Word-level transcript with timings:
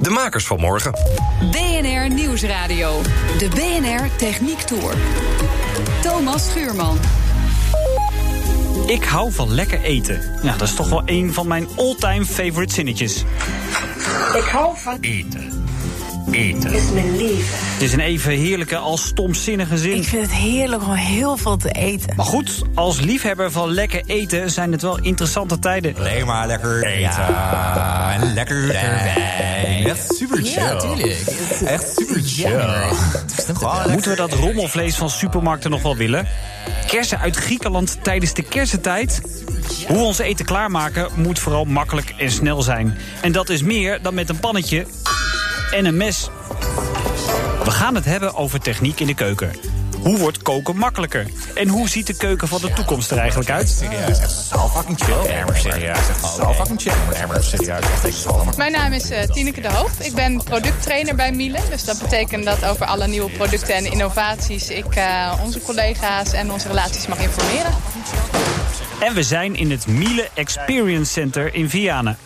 De 0.00 0.10
makers 0.10 0.46
van 0.46 0.60
morgen. 0.60 0.92
BNR 1.50 2.14
Nieuwsradio. 2.14 3.02
De 3.38 3.48
BNR 3.48 4.16
Techniek 4.16 4.60
Tour. 4.60 4.94
Thomas 6.02 6.48
Schuurman. 6.50 6.98
Ik 8.86 9.04
hou 9.04 9.32
van 9.32 9.54
lekker 9.54 9.82
eten. 9.82 10.20
Ja, 10.42 10.52
dat 10.56 10.68
is 10.68 10.74
toch 10.74 10.88
wel 10.88 11.02
een 11.04 11.32
van 11.32 11.46
mijn 11.46 11.68
all-time 11.76 12.24
favorite 12.24 12.74
zinnetjes. 12.74 13.24
Ik 14.34 14.48
hou 14.50 14.76
van 14.76 14.98
Eten. 15.00 15.67
Eten. 16.30 16.72
is 16.72 16.90
mijn 16.90 17.16
leven. 17.16 17.58
Het 17.58 17.82
is 17.82 17.92
een 17.92 18.00
even 18.00 18.32
heerlijke 18.32 18.76
als 18.76 19.06
stomzinnige 19.06 19.78
zin. 19.78 19.96
Ik 19.96 20.04
vind 20.04 20.22
het 20.22 20.32
heerlijk 20.32 20.82
om 20.82 20.92
heel 20.92 21.36
veel 21.36 21.56
te 21.56 21.70
eten. 21.70 22.16
Maar 22.16 22.26
goed, 22.26 22.62
als 22.74 23.00
liefhebber 23.00 23.50
van 23.50 23.70
lekker 23.70 24.02
eten 24.06 24.50
zijn 24.50 24.72
het 24.72 24.82
wel 24.82 24.98
interessante 24.98 25.58
tijden. 25.58 25.96
Alleen 25.96 26.26
maar 26.26 26.46
lekker 26.46 26.84
eten. 26.84 27.26
En 28.12 28.32
lekker 28.34 28.66
wijn. 28.66 29.86
Echt 29.86 30.14
super 30.14 30.36
chill. 30.36 30.62
Ja, 30.62 30.76
tuurlijk. 30.76 31.18
Echt 31.64 31.92
super 31.96 32.20
chill. 32.24 33.90
Moeten 33.90 34.10
we 34.10 34.16
dat 34.16 34.32
rommelvlees 34.32 34.96
van 34.96 35.10
supermarkten 35.10 35.70
nog 35.70 35.82
wel 35.82 35.96
willen? 35.96 36.26
Kersen 36.86 37.18
uit 37.18 37.36
Griekenland 37.36 37.98
tijdens 38.02 38.34
de 38.34 38.42
kersentijd? 38.42 39.20
Hoe 39.86 39.96
we 39.96 40.02
ons 40.02 40.18
eten 40.18 40.44
klaarmaken 40.44 41.08
moet 41.14 41.38
vooral 41.38 41.64
makkelijk 41.64 42.14
en 42.18 42.30
snel 42.30 42.62
zijn. 42.62 42.98
En 43.20 43.32
dat 43.32 43.48
is 43.48 43.62
meer 43.62 44.02
dan 44.02 44.14
met 44.14 44.28
een 44.28 44.40
pannetje 44.40 44.86
en 45.70 45.84
een 45.84 45.96
mes. 45.96 46.28
We 47.64 47.70
gaan 47.70 47.94
het 47.94 48.04
hebben 48.04 48.34
over 48.34 48.60
techniek 48.60 49.00
in 49.00 49.06
de 49.06 49.14
keuken. 49.14 49.50
Hoe 50.02 50.18
wordt 50.18 50.42
koken 50.42 50.76
makkelijker? 50.76 51.26
En 51.54 51.68
hoe 51.68 51.88
ziet 51.88 52.06
de 52.06 52.16
keuken 52.16 52.48
van 52.48 52.60
de 52.60 52.72
toekomst 52.72 53.10
er 53.10 53.18
eigenlijk 53.18 53.50
uit? 53.50 53.68
Serieus, 53.68 54.18
echt 54.18 54.32
zo 54.32 54.68
fucking 54.68 54.98
chill. 54.98 55.32
Ja, 55.32 55.44
maar 55.44 55.56
serieus, 55.56 56.08
echt 56.08 56.34
zo 56.36 56.52
fucking 56.52 56.80
chill. 56.80 56.92
Serieus, 57.40 58.02
echt. 58.02 58.56
Mijn 58.56 58.72
naam 58.72 58.92
is 58.92 59.10
eh, 59.10 59.22
Tineke 59.22 59.60
de 59.60 59.72
Hoofd. 59.72 60.06
Ik 60.06 60.14
ben 60.14 60.42
producttrainer 60.44 61.14
bij 61.14 61.32
Miele. 61.32 61.58
Dus 61.70 61.84
dat 61.84 61.98
betekent 61.98 62.44
dat 62.44 62.64
over 62.64 62.86
alle 62.86 63.06
nieuwe 63.06 63.30
producten 63.30 63.74
en 63.74 63.90
innovaties... 63.90 64.70
ik 64.70 64.94
eh, 64.94 65.38
onze 65.44 65.60
collega's 65.60 66.32
en 66.32 66.52
onze 66.52 66.68
relaties 66.68 67.06
mag 67.06 67.18
informeren. 67.18 67.72
En 69.00 69.14
we 69.14 69.22
zijn 69.22 69.56
in 69.56 69.70
het 69.70 69.86
Miele 69.86 70.28
Experience 70.34 71.12
Center 71.12 71.54
in 71.54 71.70
Vianen. 71.70 72.18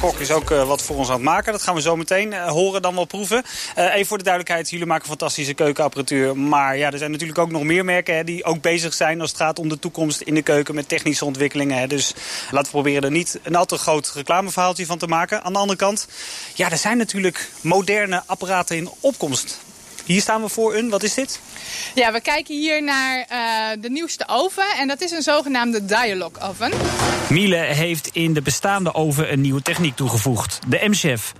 Kok 0.00 0.18
is 0.18 0.30
ook 0.30 0.50
eh, 0.50 0.66
wat 0.66 0.82
voor 0.82 0.96
ons 0.96 1.08
aan 1.08 1.14
het 1.14 1.22
maken. 1.22 1.52
Dat 1.52 1.62
gaan 1.62 1.74
we 1.74 1.80
zo 1.80 1.96
meteen 1.96 2.32
eh, 2.32 2.48
horen, 2.48 2.82
dan 2.82 2.94
wel 2.94 3.04
proeven. 3.04 3.42
Eh, 3.74 3.94
even 3.94 4.06
voor 4.06 4.18
de 4.18 4.24
duidelijkheid, 4.24 4.70
jullie 4.70 4.86
maken 4.86 5.06
fantastische 5.06 5.54
keukenapparatuur. 5.54 6.36
Maar 6.36 6.76
ja, 6.76 6.90
er 6.90 6.98
zijn 6.98 7.10
natuurlijk 7.10 7.38
ook 7.38 7.50
nog 7.50 7.62
meer 7.62 7.84
merken 7.84 8.16
hè, 8.16 8.24
die 8.24 8.44
ook 8.44 8.60
bezig 8.60 8.94
zijn... 8.94 9.20
als 9.20 9.30
het 9.30 9.40
gaat 9.40 9.58
om 9.58 9.68
de 9.68 9.78
toekomst 9.78 10.20
in 10.20 10.34
de 10.34 10.42
keuken 10.42 10.74
met 10.74 10.88
technische 10.88 11.24
ontwikkelingen. 11.24 11.78
Hè. 11.78 11.86
Dus 11.86 12.14
laten 12.50 12.62
we 12.62 12.70
proberen 12.70 13.02
er 13.02 13.10
niet 13.10 13.40
een 13.42 13.56
al 13.56 13.64
te 13.64 13.76
groot 13.76 14.12
reclameverhaaltje 14.14 14.86
van 14.86 14.98
te 14.98 15.06
maken. 15.06 15.42
Aan 15.42 15.52
de 15.52 15.58
andere 15.58 15.78
kant, 15.78 16.08
ja, 16.54 16.70
er 16.70 16.78
zijn 16.78 16.96
natuurlijk 16.96 17.50
moderne 17.60 18.22
apparaten 18.26 18.76
in 18.76 18.90
opkomst. 19.00 19.60
Hier 20.10 20.20
staan 20.20 20.42
we 20.42 20.48
voor 20.48 20.74
een, 20.74 20.88
wat 20.88 21.02
is 21.02 21.14
dit? 21.14 21.40
Ja, 21.94 22.12
we 22.12 22.20
kijken 22.20 22.54
hier 22.54 22.82
naar 22.82 23.24
eh, 23.28 23.82
de 23.82 23.90
nieuwste 23.90 24.28
oven. 24.28 24.64
En 24.78 24.88
dat 24.88 25.00
is 25.00 25.10
een 25.10 25.22
zogenaamde 25.22 25.84
dialog 25.84 26.30
oven. 26.40 26.72
Miele 27.28 27.56
heeft 27.56 28.10
in 28.12 28.32
de 28.32 28.42
bestaande 28.42 28.94
oven 28.94 29.32
een 29.32 29.40
nieuwe 29.40 29.62
techniek 29.62 29.96
toegevoegd. 29.96 30.58
De 30.68 30.88
M-Chef. 30.88 31.32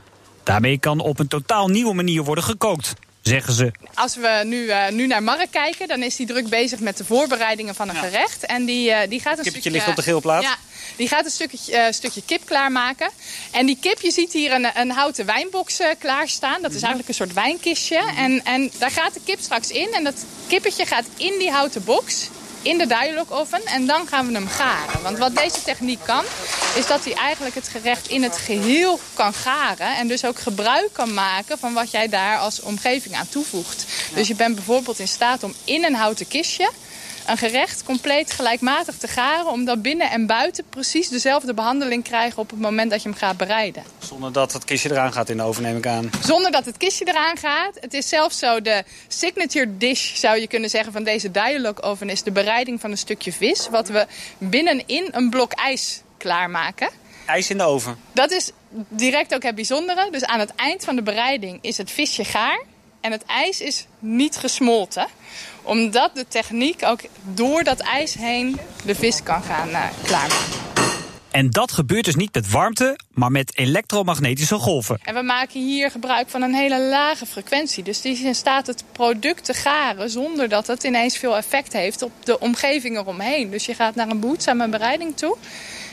Daarmee 0.42 0.78
kan 0.78 1.00
op 1.00 1.18
een 1.18 1.28
totaal 1.28 1.68
nieuwe 1.68 1.94
manier 1.94 2.22
worden 2.22 2.44
gekookt, 2.44 2.94
zeggen 3.22 3.52
ze. 3.52 3.70
Als 3.94 4.16
we 4.16 4.40
nu, 4.44 4.68
eh, 4.68 4.88
nu 4.88 5.06
naar 5.06 5.22
Mark 5.22 5.50
kijken, 5.50 5.88
dan 5.88 6.02
is 6.02 6.16
hij 6.16 6.26
druk 6.26 6.48
bezig 6.48 6.80
met 6.80 6.96
de 6.96 7.04
voorbereidingen 7.04 7.74
van 7.74 7.88
een 7.88 7.96
gerecht. 7.96 8.46
En 8.46 8.64
die, 8.64 8.90
eh, 8.90 9.08
die 9.08 9.20
gaat 9.20 9.38
een 9.38 9.44
Kippetje 9.44 9.50
stukje... 9.50 9.70
ligt 9.70 9.88
op 9.88 9.96
de 9.96 10.02
gele 10.02 10.20
plaat. 10.20 10.42
Ja, 10.42 10.56
die 10.96 11.08
gaat 11.08 11.24
een 11.24 11.30
stukje, 11.30 11.76
eh, 11.76 11.92
stukje 11.92 12.22
kip 12.26 12.44
klaarmaken. 12.44 13.10
En 13.50 13.66
die 13.66 13.78
kip, 13.80 14.00
je 14.00 14.10
ziet 14.10 14.32
hier 14.32 14.52
een, 14.52 14.70
een 14.74 14.90
houten 14.90 15.26
wijnbox 15.26 15.80
eh, 15.80 15.88
klaarstaan. 15.98 16.62
Dat 16.62 16.70
is 16.70 16.82
eigenlijk 16.82 17.08
een 17.08 17.14
soort 17.14 17.32
wijnkistje. 17.32 18.12
En, 18.16 18.44
en 18.44 18.70
daar 18.78 18.90
gaat 18.90 19.14
de 19.14 19.20
kip 19.24 19.40
straks 19.40 19.70
in. 19.70 19.92
En 19.92 20.04
dat 20.04 20.24
kippetje 20.48 20.86
gaat 20.86 21.04
in 21.16 21.38
die 21.38 21.50
houten 21.50 21.84
box 21.84 22.28
in 22.62 22.78
de 22.78 22.86
dialog 22.86 23.30
oven 23.30 23.64
en 23.64 23.86
dan 23.86 24.06
gaan 24.06 24.26
we 24.26 24.32
hem 24.32 24.48
garen. 24.48 25.02
Want 25.02 25.18
wat 25.18 25.36
deze 25.36 25.62
techniek 25.62 26.00
kan, 26.04 26.24
is 26.74 26.86
dat 26.86 27.04
hij 27.04 27.14
eigenlijk 27.14 27.54
het 27.54 27.68
gerecht 27.68 28.08
in 28.08 28.22
het 28.22 28.36
geheel 28.36 29.00
kan 29.14 29.34
garen. 29.34 29.96
En 29.96 30.08
dus 30.08 30.24
ook 30.24 30.38
gebruik 30.38 30.92
kan 30.92 31.14
maken 31.14 31.58
van 31.58 31.72
wat 31.72 31.90
jij 31.90 32.08
daar 32.08 32.38
als 32.38 32.60
omgeving 32.60 33.14
aan 33.14 33.28
toevoegt. 33.28 33.84
Dus 34.14 34.28
je 34.28 34.34
bent 34.34 34.54
bijvoorbeeld 34.54 34.98
in 34.98 35.08
staat 35.08 35.42
om 35.42 35.54
in 35.64 35.84
een 35.84 35.94
houten 35.94 36.28
kistje 36.28 36.70
een 37.30 37.36
gerecht 37.36 37.84
compleet 37.84 38.32
gelijkmatig 38.32 38.96
te 38.96 39.08
garen... 39.08 39.46
omdat 39.46 39.82
binnen 39.82 40.10
en 40.10 40.26
buiten 40.26 40.64
precies 40.70 41.08
dezelfde 41.08 41.54
behandeling 41.54 42.04
krijgen 42.04 42.38
op 42.38 42.50
het 42.50 42.60
moment 42.60 42.90
dat 42.90 43.02
je 43.02 43.08
hem 43.08 43.18
gaat 43.18 43.36
bereiden. 43.36 43.82
Zonder 43.98 44.32
dat 44.32 44.52
het 44.52 44.64
kistje 44.64 44.90
eraan 44.90 45.12
gaat 45.12 45.28
in 45.28 45.36
de 45.36 45.42
oven, 45.42 45.62
neem 45.62 45.76
ik 45.76 45.86
aan. 45.86 46.10
Zonder 46.22 46.50
dat 46.50 46.64
het 46.64 46.76
kistje 46.76 47.08
eraan 47.08 47.36
gaat. 47.36 47.76
Het 47.80 47.94
is 47.94 48.08
zelfs 48.08 48.38
zo 48.38 48.62
de 48.62 48.84
signature 49.08 49.76
dish, 49.76 50.14
zou 50.14 50.40
je 50.40 50.46
kunnen 50.46 50.70
zeggen, 50.70 50.92
van 50.92 51.04
deze 51.04 51.30
dialog 51.30 51.82
oven... 51.82 52.08
is 52.08 52.22
de 52.22 52.32
bereiding 52.32 52.80
van 52.80 52.90
een 52.90 52.98
stukje 52.98 53.32
vis, 53.32 53.68
wat 53.68 53.88
we 53.88 54.06
binnenin 54.38 55.08
een 55.10 55.30
blok 55.30 55.52
ijs 55.52 56.02
klaarmaken. 56.16 56.88
IJs 57.26 57.50
in 57.50 57.58
de 57.58 57.64
oven. 57.64 57.98
Dat 58.12 58.30
is 58.30 58.50
direct 58.88 59.34
ook 59.34 59.42
het 59.42 59.54
bijzondere. 59.54 60.08
Dus 60.10 60.24
aan 60.24 60.40
het 60.40 60.54
eind 60.54 60.84
van 60.84 60.96
de 60.96 61.02
bereiding 61.02 61.58
is 61.60 61.76
het 61.76 61.90
visje 61.90 62.24
gaar. 62.24 62.62
En 63.00 63.12
het 63.12 63.24
ijs 63.24 63.60
is 63.60 63.86
niet 63.98 64.36
gesmolten. 64.36 65.06
Omdat 65.62 66.10
de 66.14 66.24
techniek 66.28 66.84
ook 66.84 67.00
door 67.22 67.64
dat 67.64 67.78
ijs 67.80 68.14
heen 68.14 68.58
de 68.84 68.94
vis 68.94 69.22
kan 69.22 69.42
gaan 69.42 69.68
uh, 69.68 69.84
klaarmaken. 70.02 70.68
En 71.30 71.50
dat 71.50 71.72
gebeurt 71.72 72.04
dus 72.04 72.14
niet 72.14 72.34
met 72.34 72.50
warmte, 72.50 72.98
maar 73.12 73.30
met 73.30 73.58
elektromagnetische 73.58 74.54
golven. 74.54 74.98
En 75.04 75.14
we 75.14 75.22
maken 75.22 75.60
hier 75.60 75.90
gebruik 75.90 76.28
van 76.28 76.42
een 76.42 76.54
hele 76.54 76.80
lage 76.80 77.26
frequentie. 77.26 77.82
Dus 77.82 78.00
die 78.00 78.12
is 78.12 78.20
in 78.20 78.34
staat 78.34 78.66
het 78.66 78.84
product 78.92 79.44
te 79.44 79.54
garen 79.54 80.10
zonder 80.10 80.48
dat 80.48 80.66
het 80.66 80.84
ineens 80.84 81.16
veel 81.16 81.36
effect 81.36 81.72
heeft 81.72 82.02
op 82.02 82.12
de 82.24 82.38
omgeving 82.38 82.96
eromheen. 82.96 83.50
Dus 83.50 83.66
je 83.66 83.74
gaat 83.74 83.94
naar 83.94 84.08
een 84.08 84.20
behoedzame 84.20 84.68
bereiding 84.68 85.16
toe. 85.16 85.36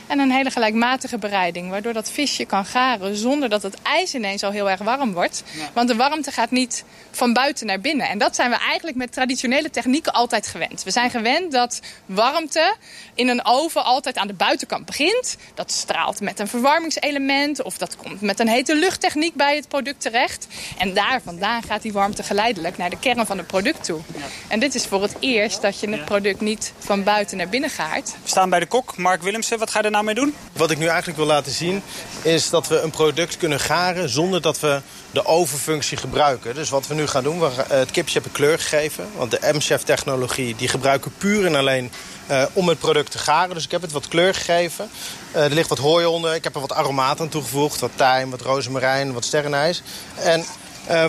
En 0.08 0.18
een 0.18 0.30
hele 0.30 0.50
gelijkmatige 0.50 1.18
bereiding, 1.18 1.70
waardoor 1.70 1.92
dat 1.92 2.10
visje 2.10 2.44
kan 2.44 2.64
garen 2.64 3.16
zonder 3.16 3.48
dat 3.48 3.62
het 3.62 3.82
ijs 3.82 4.14
ineens 4.14 4.42
al 4.42 4.50
heel 4.50 4.70
erg 4.70 4.80
warm 4.80 5.12
wordt. 5.12 5.42
Want 5.72 5.88
de 5.88 5.96
warmte 5.96 6.32
gaat 6.32 6.50
niet 6.50 6.84
van 7.10 7.32
buiten 7.32 7.66
naar 7.66 7.80
binnen. 7.80 8.08
En 8.08 8.18
dat 8.18 8.34
zijn 8.34 8.50
we 8.50 8.56
eigenlijk 8.56 8.96
met 8.96 9.12
traditionele 9.12 9.70
technieken 9.70 10.12
altijd 10.12 10.46
gewend. 10.46 10.82
We 10.82 10.90
zijn 10.90 11.10
gewend 11.10 11.52
dat 11.52 11.80
warmte 12.06 12.74
in 13.14 13.28
een 13.28 13.44
oven 13.44 13.84
altijd 13.84 14.16
aan 14.16 14.26
de 14.26 14.34
buitenkant 14.34 14.86
begint. 14.86 15.36
Dat 15.54 15.72
straalt 15.72 16.20
met 16.20 16.38
een 16.38 16.48
verwarmingselement 16.48 17.62
of 17.62 17.78
dat 17.78 17.96
komt 17.96 18.20
met 18.20 18.40
een 18.40 18.48
hete 18.48 18.74
luchttechniek 18.76 19.34
bij 19.34 19.56
het 19.56 19.68
product 19.68 20.00
terecht. 20.00 20.46
En 20.78 20.94
daar 20.94 21.20
vandaan 21.24 21.62
gaat 21.62 21.82
die 21.82 21.92
warmte 21.92 22.22
geleidelijk 22.22 22.76
naar 22.76 22.90
de 22.90 22.98
kern 22.98 23.26
van 23.26 23.38
het 23.38 23.46
product 23.46 23.84
toe. 23.84 24.00
En 24.48 24.60
dit 24.60 24.74
is 24.74 24.84
voor 24.86 25.02
het 25.02 25.16
eerst 25.20 25.62
dat 25.62 25.80
je 25.80 25.90
het 25.90 26.04
product 26.04 26.40
niet 26.40 26.72
van 26.78 27.02
buiten 27.02 27.36
naar 27.36 27.48
binnen 27.48 27.70
gaart. 27.70 28.16
We 28.22 28.28
staan 28.28 28.50
bij 28.50 28.60
de 28.60 28.66
kok, 28.66 28.96
Mark 28.96 29.22
Willemsen. 29.22 29.58
Wat 29.58 29.70
ga 29.70 29.78
je 29.78 29.84
er 29.84 29.90
nou 30.02 30.14
mee 30.14 30.24
doen? 30.24 30.34
Wat 30.52 30.70
ik 30.70 30.78
nu 30.78 30.86
eigenlijk 30.86 31.18
wil 31.18 31.26
laten 31.26 31.52
zien 31.52 31.82
is 32.22 32.50
dat 32.50 32.68
we 32.68 32.80
een 32.80 32.90
product 32.90 33.36
kunnen 33.36 33.60
garen 33.60 34.08
zonder 34.08 34.42
dat 34.42 34.60
we 34.60 34.80
de 35.10 35.26
ovenfunctie 35.26 35.96
gebruiken. 35.96 36.54
Dus 36.54 36.68
wat 36.68 36.86
we 36.86 36.94
nu 36.94 37.06
gaan 37.06 37.22
doen, 37.22 37.40
we, 37.40 37.46
eh, 37.46 37.78
het 37.78 37.90
kipje 37.90 38.12
hebben 38.12 38.32
kleur 38.32 38.58
gegeven. 38.58 39.08
Want 39.16 39.30
de 39.30 39.50
M-Chef 39.52 39.82
technologie 39.82 40.56
die 40.56 40.68
gebruiken 40.68 41.12
puur 41.18 41.46
en 41.46 41.54
alleen 41.54 41.90
eh, 42.26 42.44
om 42.52 42.68
het 42.68 42.78
product 42.78 43.10
te 43.10 43.18
garen. 43.18 43.54
Dus 43.54 43.64
ik 43.64 43.70
heb 43.70 43.82
het 43.82 43.92
wat 43.92 44.08
kleur 44.08 44.34
gegeven. 44.34 44.90
Eh, 45.32 45.44
er 45.44 45.50
ligt 45.50 45.68
wat 45.68 45.78
hooi 45.78 46.06
onder. 46.06 46.34
Ik 46.34 46.44
heb 46.44 46.54
er 46.54 46.60
wat 46.60 46.72
aromaat 46.72 47.20
aan 47.20 47.28
toegevoegd. 47.28 47.80
Wat 47.80 47.90
tijm, 47.94 48.30
wat 48.30 48.40
rozemarijn, 48.40 49.12
wat 49.12 49.24
sterrenijs. 49.24 49.82
En 50.14 50.44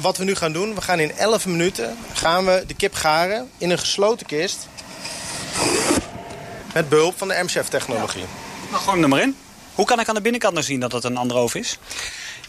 wat 0.02 0.18
we 0.18 0.24
nu 0.24 0.36
gaan 0.36 0.54
doen, 0.54 0.76
we 0.76 0.82
gaan 0.82 1.00
in 1.00 1.18
11 1.18 1.46
minuten 1.46 1.98
gaan 2.14 2.46
we 2.46 2.64
de 2.68 2.74
kip 2.74 2.94
garen 2.94 3.50
in 3.58 3.70
een 3.70 3.80
gesloten 3.80 4.26
kist. 4.26 4.68
Met 6.74 6.90
behulp 6.90 7.18
van 7.18 7.28
de 7.28 7.40
M-Chef 7.44 7.68
technologie. 7.68 8.26
Nou, 8.70 8.82
gooi 8.82 8.94
hem 8.94 9.04
er 9.04 9.10
maar 9.10 9.22
in. 9.22 9.36
Hoe 9.76 9.86
kan 9.86 10.00
ik 10.00 10.08
aan 10.08 10.16
de 10.16 10.22
binnenkant 10.22 10.54
nou 10.54 10.66
zien 10.66 10.80
dat 10.80 10.92
het 10.92 11.04
een 11.04 11.18
andere 11.18 11.40
oven 11.40 11.60
is? 11.60 11.78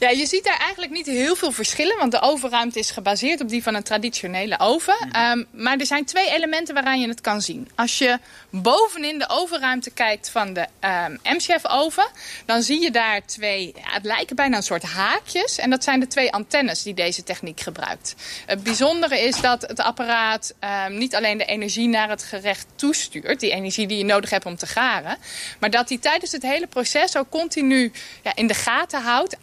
Ja, 0.00 0.08
je 0.08 0.26
ziet 0.26 0.44
daar 0.44 0.58
eigenlijk 0.58 0.93
niet 0.93 1.06
heel 1.06 1.37
veel 1.37 1.52
verschillen, 1.52 1.99
want 1.99 2.12
de 2.12 2.20
ovenruimte 2.20 2.79
is 2.79 2.91
gebaseerd 2.91 3.41
op 3.41 3.49
die 3.49 3.62
van 3.62 3.75
een 3.75 3.82
traditionele 3.82 4.58
oven. 4.58 5.11
Um, 5.17 5.47
maar 5.50 5.79
er 5.79 5.87
zijn 5.87 6.05
twee 6.05 6.31
elementen 6.31 6.75
waaraan 6.75 7.00
je 7.00 7.08
het 7.08 7.20
kan 7.20 7.43
zien. 7.43 7.69
Als 7.75 7.99
je 7.99 8.19
bovenin 8.50 9.19
de 9.19 9.29
ovenruimte 9.29 9.91
kijkt 9.91 10.31
van 10.31 10.52
de 10.52 10.67
um, 10.81 11.19
M-Chef 11.23 11.67
oven, 11.67 12.06
dan 12.47 12.62
zie 12.62 12.82
je 12.82 12.91
daar 12.91 13.26
twee, 13.26 13.73
ja, 13.76 13.93
het 13.93 14.05
lijken 14.05 14.37
bijna 14.37 14.56
een 14.56 14.62
soort 14.62 14.82
haakjes. 14.82 15.58
En 15.58 15.70
dat 15.70 15.85
zijn 15.85 16.00
de 16.00 16.06
twee 16.06 16.32
antennes 16.32 16.82
die 16.82 16.94
deze 16.94 17.23
techniek 17.23 17.61
gebruikt. 17.61 18.14
Het 18.46 18.62
bijzondere 18.62 19.20
is 19.20 19.41
dat 19.41 19.62
het 19.62 19.81
apparaat 19.81 20.55
um, 20.87 20.99
niet 20.99 21.14
alleen 21.14 21.38
de 21.38 21.44
energie 21.44 21.88
naar 21.88 22.08
het 22.08 22.23
gerecht 22.23 22.67
toestuurt, 22.75 23.41
die 23.41 23.50
energie 23.50 23.87
die 23.87 23.99
je 23.99 24.05
nodig 24.05 24.31
hebt 24.31 24.46
om 24.46 24.56
te 24.56 24.67
garen, 24.67 25.19
maar 25.58 25.70
dat 25.70 25.88
die 25.88 25.99
tijdens 25.99 26.32
het 26.32 26.43
hele 26.43 26.67
proces 26.67 27.17
ook 27.17 27.31
continu 27.31 27.93
ja, 28.23 28.32
in 28.35 28.46
de 28.46 28.55
gaten 28.55 29.03
houdt, 29.03 29.37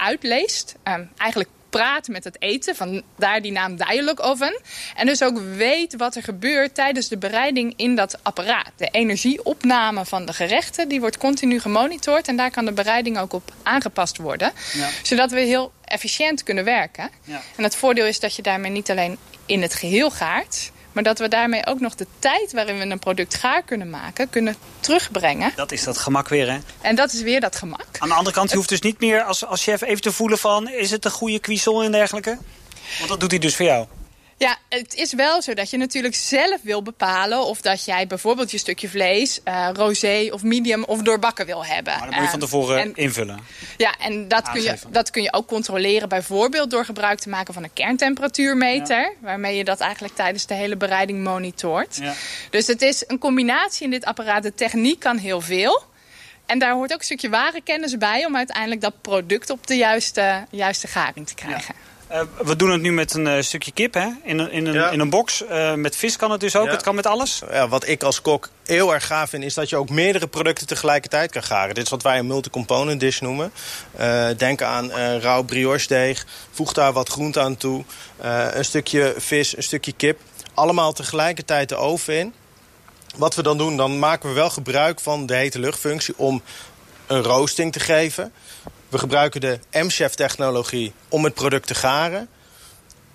Um, 0.84 1.10
eigenlijk 1.18 1.50
praat 1.70 2.08
met 2.08 2.24
het 2.24 2.42
eten, 2.42 2.76
van 2.76 3.04
daar 3.18 3.42
die 3.42 3.52
naam 3.52 3.78
Oven. 4.16 4.62
En 4.96 5.06
dus 5.06 5.24
ook 5.24 5.40
weet 5.56 5.96
wat 5.96 6.16
er 6.16 6.24
gebeurt 6.24 6.76
tijdens 6.76 7.08
de 7.08 7.18
bereiding 7.18 7.74
in 7.76 7.96
dat 7.96 8.20
apparaat. 8.24 8.72
De 8.76 8.88
energieopname 8.92 10.06
van 10.06 10.26
de 10.26 10.34
gerechten, 10.34 10.88
die 10.88 11.00
wordt 11.00 11.18
continu 11.18 11.60
gemonitord. 11.60 12.28
En 12.28 12.38
daar 12.38 12.52
kan 12.52 12.66
de 12.66 12.72
bereiding 12.72 13.20
ook 13.20 13.34
op 13.34 13.54
aangepast 13.64 14.18
worden. 14.18 14.52
Ja. 14.74 14.90
Zodat 15.04 15.32
we 15.32 15.40
heel 15.40 15.72
efficiënt 15.84 16.44
kunnen 16.44 16.64
werken. 16.64 17.10
Ja. 17.24 17.42
En 17.56 17.64
het 17.64 17.76
voordeel 17.76 18.06
is 18.06 18.20
dat 18.20 18.36
je 18.36 18.42
daarmee 18.42 18.72
niet 18.72 18.92
alleen 18.92 19.18
in 19.46 19.62
het 19.62 19.74
geheel 19.74 20.12
gaart... 20.12 20.72
Maar 20.98 21.06
dat 21.06 21.20
we 21.20 21.28
daarmee 21.28 21.66
ook 21.66 21.80
nog 21.80 21.96
de 21.96 22.08
tijd 22.20 22.52
waarin 22.52 22.78
we 22.78 22.86
een 22.86 23.00
product 23.00 23.36
gaar 23.36 23.64
kunnen 23.64 23.90
maken, 23.90 24.30
kunnen 24.30 24.56
terugbrengen. 24.80 25.52
Dat 25.56 25.72
is 25.72 25.84
dat 25.84 25.98
gemak 25.98 26.28
weer, 26.28 26.52
hè? 26.52 26.58
En 26.82 26.96
dat 26.96 27.14
is 27.14 27.22
weer 27.22 27.40
dat 27.40 27.56
gemak. 27.56 27.86
Aan 27.98 28.08
de 28.08 28.14
andere 28.14 28.36
kant, 28.36 28.50
je 28.50 28.56
hoeft 28.56 28.70
dus 28.70 28.82
niet 28.82 29.00
meer 29.00 29.24
als, 29.24 29.46
als 29.46 29.64
chef 29.64 29.82
even 29.82 30.02
te 30.02 30.12
voelen 30.12 30.38
van... 30.38 30.70
is 30.70 30.92
het 30.92 31.06
een 31.06 31.12
goede 31.12 31.40
cuisson 31.40 31.84
en 31.84 31.92
dergelijke? 31.92 32.38
Want 32.98 33.10
dat 33.10 33.20
doet 33.20 33.32
hij 33.32 33.40
dus 33.40 33.56
voor 33.56 33.66
jou. 33.66 33.88
Ja, 34.38 34.58
het 34.70 34.94
is 34.94 35.14
wel 35.14 35.42
zo 35.42 35.54
dat 35.54 35.70
je 35.70 35.78
natuurlijk 35.78 36.16
zelf 36.16 36.62
wil 36.62 36.82
bepalen... 36.82 37.46
of 37.46 37.62
dat 37.62 37.86
jij 37.86 38.08
bijvoorbeeld 38.08 38.52
je 38.52 38.58
stukje 38.58 38.90
vlees, 38.90 39.40
uh, 39.46 39.70
rosé 39.74 40.30
of 40.32 40.44
medium 40.44 40.84
of 40.84 41.02
doorbakken 41.02 41.46
wil 41.46 41.66
hebben. 41.66 41.94
Maar 41.98 42.06
dat 42.06 42.16
moet 42.16 42.24
je 42.24 42.30
van 42.30 42.40
tevoren 42.40 42.82
en, 42.82 42.96
invullen. 42.96 43.40
Ja, 43.78 43.96
en 44.00 44.28
dat 44.28 44.50
kun, 44.52 44.62
je, 44.62 44.76
dat 44.90 45.10
kun 45.10 45.22
je 45.22 45.34
ook 45.34 45.48
controleren 45.48 46.10
bijvoorbeeld... 46.10 46.72
door 46.72 46.86
gebruik 46.86 47.20
te 47.20 47.30
maken 47.30 47.54
van 47.54 47.64
een 47.64 47.74
kerntemperatuurmeter... 47.74 49.02
Ja. 49.02 49.12
waarmee 49.20 49.58
je 49.58 49.64
dat 49.64 49.80
eigenlijk 49.80 50.16
tijdens 50.16 50.46
de 50.46 50.54
hele 50.54 50.76
bereiding 50.76 51.24
monitort. 51.24 51.98
Ja. 52.02 52.14
Dus 52.50 52.68
het 52.68 52.82
is 52.82 53.04
een 53.08 53.20
combinatie 53.20 53.84
in 53.84 53.92
dit 53.92 54.06
apparaat. 54.06 54.44
De 54.44 54.54
techniek 54.54 55.00
kan 55.00 55.18
heel 55.18 55.42
veel... 55.42 55.84
En 56.46 56.60
daar 56.60 56.74
hoort 56.74 56.94
ook 56.94 57.00
een 57.00 57.06
stukje 57.06 57.30
ware 57.30 57.62
kennis 57.62 57.98
bij 57.98 58.26
om 58.26 58.36
uiteindelijk 58.36 58.82
dat 58.82 59.02
product 59.02 59.50
op 59.50 59.68
de 59.68 59.76
juiste, 59.76 60.46
juiste 60.50 60.88
garing 60.88 61.28
te 61.28 61.36
krijgen. 61.36 61.76
Ja. 61.78 61.87
Uh, 62.12 62.22
we 62.38 62.56
doen 62.56 62.72
het 62.72 62.82
nu 62.82 62.92
met 62.92 63.14
een 63.14 63.26
uh, 63.26 63.42
stukje 63.42 63.72
kip, 63.72 63.94
hè? 63.94 64.08
In, 64.24 64.40
een, 64.40 64.52
in, 64.52 64.66
een, 64.66 64.74
ja. 64.74 64.90
in 64.90 65.00
een 65.00 65.10
box. 65.10 65.44
Uh, 65.52 65.74
met 65.74 65.96
vis 65.96 66.16
kan 66.16 66.32
het 66.32 66.40
dus 66.40 66.56
ook. 66.56 66.66
Ja. 66.66 66.72
Het 66.72 66.82
kan 66.82 66.96
met 66.96 67.06
alles. 67.06 67.42
Ja, 67.52 67.68
wat 67.68 67.88
ik 67.88 68.04
als 68.04 68.22
kok 68.22 68.50
heel 68.66 68.94
erg 68.94 69.08
gaaf 69.08 69.30
vind... 69.30 69.44
is 69.44 69.54
dat 69.54 69.70
je 69.70 69.76
ook 69.76 69.90
meerdere 69.90 70.28
producten 70.28 70.68
tegelijkertijd 70.68 71.32
kan 71.32 71.44
garen. 71.44 71.76
Dit 71.76 71.84
is 71.84 71.90
wat 71.90 72.04
wij 72.04 72.20
een 72.20 72.28
multi-component 72.28 73.00
dish 73.00 73.20
noemen. 73.20 73.52
denk 74.38 74.62
aan 74.62 74.92
rauw 75.20 75.44
brioche 75.44 75.88
deeg. 75.88 76.26
Voeg 76.52 76.74
daar 76.74 76.94
wat 76.94 77.10
groente 77.10 77.40
aan 77.40 77.58
toe. 77.58 77.84
een 78.52 78.66
stukje 78.66 79.14
vis, 79.18 79.58
een 79.58 79.64
stukje 79.64 79.92
kip. 79.92 80.20
Allemaal 80.54 80.94
tegelijkertijd 80.94 81.70
de 81.70 81.76
oven 81.76 82.18
in. 82.18 82.34
Wat 83.16 83.36
we 83.36 83.44
dan 83.44 83.58
doen, 83.58 83.78
dan 83.78 84.00
maken 84.00 84.30
we 84.30 84.36
wel 84.36 84.50
gebruik 84.50 85.00
van 85.00 85.26
de 85.26 85.36
hete 85.36 85.60
luchtfunctie... 85.60 86.14
om 86.18 86.42
een 87.08 87.24
roosting 87.24 87.72
te 87.72 87.80
geven... 87.80 88.34
We 88.90 88.98
gebruiken 88.98 89.42
de 89.42 89.60
M-Chef 89.72 90.14
technologie 90.14 90.94
om 91.10 91.24
het 91.24 91.34
product 91.34 91.68
te 91.68 91.76
garen. 91.76 92.30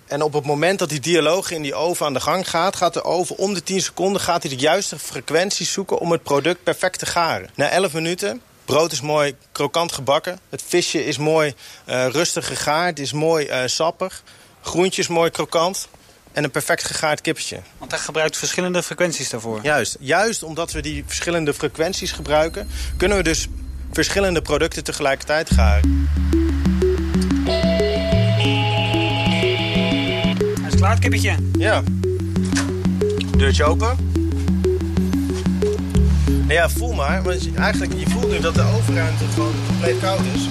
En 0.05 0.21
op 0.21 0.33
het 0.33 0.45
moment 0.45 0.79
dat 0.79 0.89
die 0.89 0.99
dialoog 0.99 1.51
in 1.51 1.61
die 1.61 1.75
oven 1.75 2.05
aan 2.05 2.13
de 2.13 2.19
gang 2.19 2.49
gaat... 2.49 2.75
gaat 2.75 2.93
de 2.93 3.03
oven 3.03 3.37
om 3.37 3.53
de 3.53 3.63
10 3.63 3.81
seconden 3.81 4.21
gaat 4.21 4.43
hij 4.43 4.51
de 4.51 4.61
juiste 4.61 4.99
frequentie 4.99 5.65
zoeken... 5.65 5.99
om 5.99 6.11
het 6.11 6.23
product 6.23 6.63
perfect 6.63 6.99
te 6.99 7.05
garen. 7.05 7.49
Na 7.55 7.69
11 7.69 7.93
minuten, 7.93 8.41
brood 8.65 8.91
is 8.91 9.01
mooi 9.01 9.35
krokant 9.51 9.91
gebakken. 9.91 10.39
Het 10.49 10.63
visje 10.67 11.05
is 11.05 11.17
mooi 11.17 11.53
uh, 11.89 12.07
rustig 12.07 12.47
gegaard, 12.47 12.99
is 12.99 13.11
mooi 13.11 13.47
uh, 13.47 13.61
sappig. 13.65 14.23
Groentjes 14.61 15.07
mooi 15.07 15.29
krokant. 15.29 15.87
En 16.31 16.43
een 16.43 16.51
perfect 16.51 16.83
gegaard 16.83 17.21
kippetje. 17.21 17.59
Want 17.77 17.91
hij 17.91 17.99
gebruikt 17.99 18.37
verschillende 18.37 18.83
frequenties 18.83 19.29
daarvoor. 19.29 19.59
Juist. 19.63 19.97
Juist 19.99 20.43
omdat 20.43 20.71
we 20.71 20.81
die 20.81 21.03
verschillende 21.07 21.53
frequenties 21.53 22.11
gebruiken... 22.11 22.69
kunnen 22.97 23.17
we 23.17 23.23
dus 23.23 23.47
verschillende 23.93 24.41
producten 24.41 24.83
tegelijkertijd 24.83 25.49
garen. 25.51 26.09
Hij 30.61 30.67
is 30.67 30.75
klaar, 30.75 30.91
het 30.91 30.99
kippetje. 30.99 31.35
Ja. 31.57 31.83
Deurtje 33.37 33.63
open. 33.63 33.97
Ja, 36.47 36.69
voel 36.69 36.93
maar. 36.93 37.23
Want 37.23 37.55
eigenlijk, 37.55 37.93
je 37.93 38.09
voelt 38.09 38.31
nu 38.31 38.39
dat 38.39 38.55
de 38.55 38.63
overruimte 38.77 39.23
gewoon 39.33 39.53
compleet 39.67 39.99
koud 39.99 40.19
is. 40.35 40.47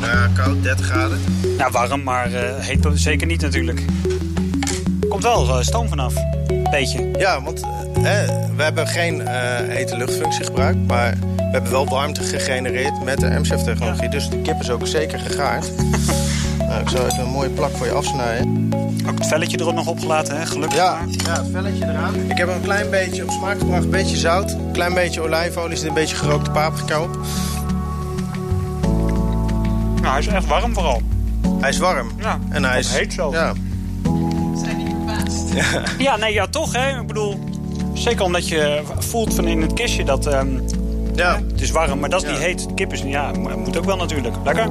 Nou 0.00 0.12
ja, 0.12 0.30
koud, 0.34 0.62
30 0.62 0.86
graden. 0.86 1.20
Nou, 1.56 1.72
warm, 1.72 2.02
maar 2.02 2.32
uh, 2.32 2.40
heet 2.58 2.86
zeker 2.94 3.26
niet 3.26 3.40
natuurlijk. 3.40 3.84
Komt 5.08 5.22
wel 5.22 5.48
uh, 5.48 5.60
stoom 5.60 5.88
vanaf. 5.88 6.14
Beetje. 6.70 7.10
Ja, 7.18 7.42
want 7.42 7.62
uh, 8.00 8.54
we 8.56 8.62
hebben 8.62 8.86
geen 8.86 9.28
hete 9.68 9.96
luchtfunctie 9.96 10.44
gebruikt. 10.44 10.86
Maar 10.86 11.16
we 11.36 11.56
hebben 11.56 11.70
wel 11.70 11.88
warmte 11.88 12.22
gegenereerd 12.22 13.04
met 13.04 13.20
de 13.20 13.26
M-Chef-technologie. 13.26 14.08
Dus 14.08 14.28
de 14.28 14.42
kip 14.42 14.60
is 14.60 14.70
ook 14.70 14.86
zeker 14.86 15.18
gegaard. 15.18 15.70
nou, 16.68 16.80
ik 16.80 16.88
zou 16.88 17.06
even 17.06 17.20
een 17.20 17.30
mooie 17.30 17.48
plak 17.50 17.76
voor 17.76 17.86
je 17.86 17.92
afsnijden. 17.92 18.68
Ook 19.08 19.18
het 19.18 19.26
velletje 19.26 19.56
er 19.56 19.66
ook 19.66 19.74
nog 19.74 19.86
opgelaten, 19.86 20.38
hè? 20.38 20.46
Gelukkig 20.46 20.78
ja, 20.78 20.98
ja, 21.08 21.32
het 21.32 21.50
velletje 21.52 21.84
eraan. 21.84 22.14
Ik 22.28 22.38
heb 22.38 22.48
een 22.48 22.60
klein 22.62 22.90
beetje 22.90 23.22
op 23.22 23.30
smaak 23.30 23.58
gebracht. 23.58 23.84
Een 23.84 23.90
beetje 23.90 24.16
zout, 24.16 24.50
een 24.50 24.72
klein 24.72 24.94
beetje 24.94 25.20
olijfolie. 25.20 25.70
Er 25.70 25.76
zit 25.76 25.88
een 25.88 25.94
beetje 25.94 26.16
gerookte 26.16 26.50
paprika 26.50 27.02
op. 27.02 27.18
Nou, 29.94 30.06
hij 30.06 30.18
is 30.18 30.26
echt 30.26 30.46
warm 30.46 30.74
vooral. 30.74 31.02
Hij 31.60 31.68
is 31.70 31.78
warm. 31.78 32.10
Ja, 32.18 32.38
en 32.48 32.64
hij 32.64 32.78
is 32.78 32.92
heet 32.92 33.12
zo. 33.12 33.30
Ja. 33.32 33.52
Zijn 34.62 34.76
niet 34.76 34.88
verbaasd. 34.88 35.38
Ja. 35.54 35.82
ja, 35.98 36.16
nee, 36.16 36.32
ja, 36.32 36.46
toch, 36.46 36.72
hè? 36.72 37.00
Ik 37.00 37.06
bedoel, 37.06 37.38
zeker 38.00 38.24
omdat 38.24 38.48
je 38.48 38.82
voelt 38.98 39.34
van 39.34 39.48
in 39.48 39.62
het 39.62 39.72
kistje 39.72 40.04
dat... 40.04 40.26
Um, 40.26 40.64
ja. 41.14 41.40
Het 41.52 41.60
is 41.60 41.70
warm, 41.70 41.98
maar 41.98 42.10
dat 42.10 42.22
is 42.22 42.28
ja. 42.28 42.34
niet 42.34 42.44
heet. 42.44 42.68
De 42.68 42.74
kip 42.74 42.92
is, 42.92 43.02
ja, 43.02 43.32
moet 43.56 43.78
ook 43.78 43.84
wel 43.84 43.96
natuurlijk. 43.96 44.34
Lekker. 44.44 44.68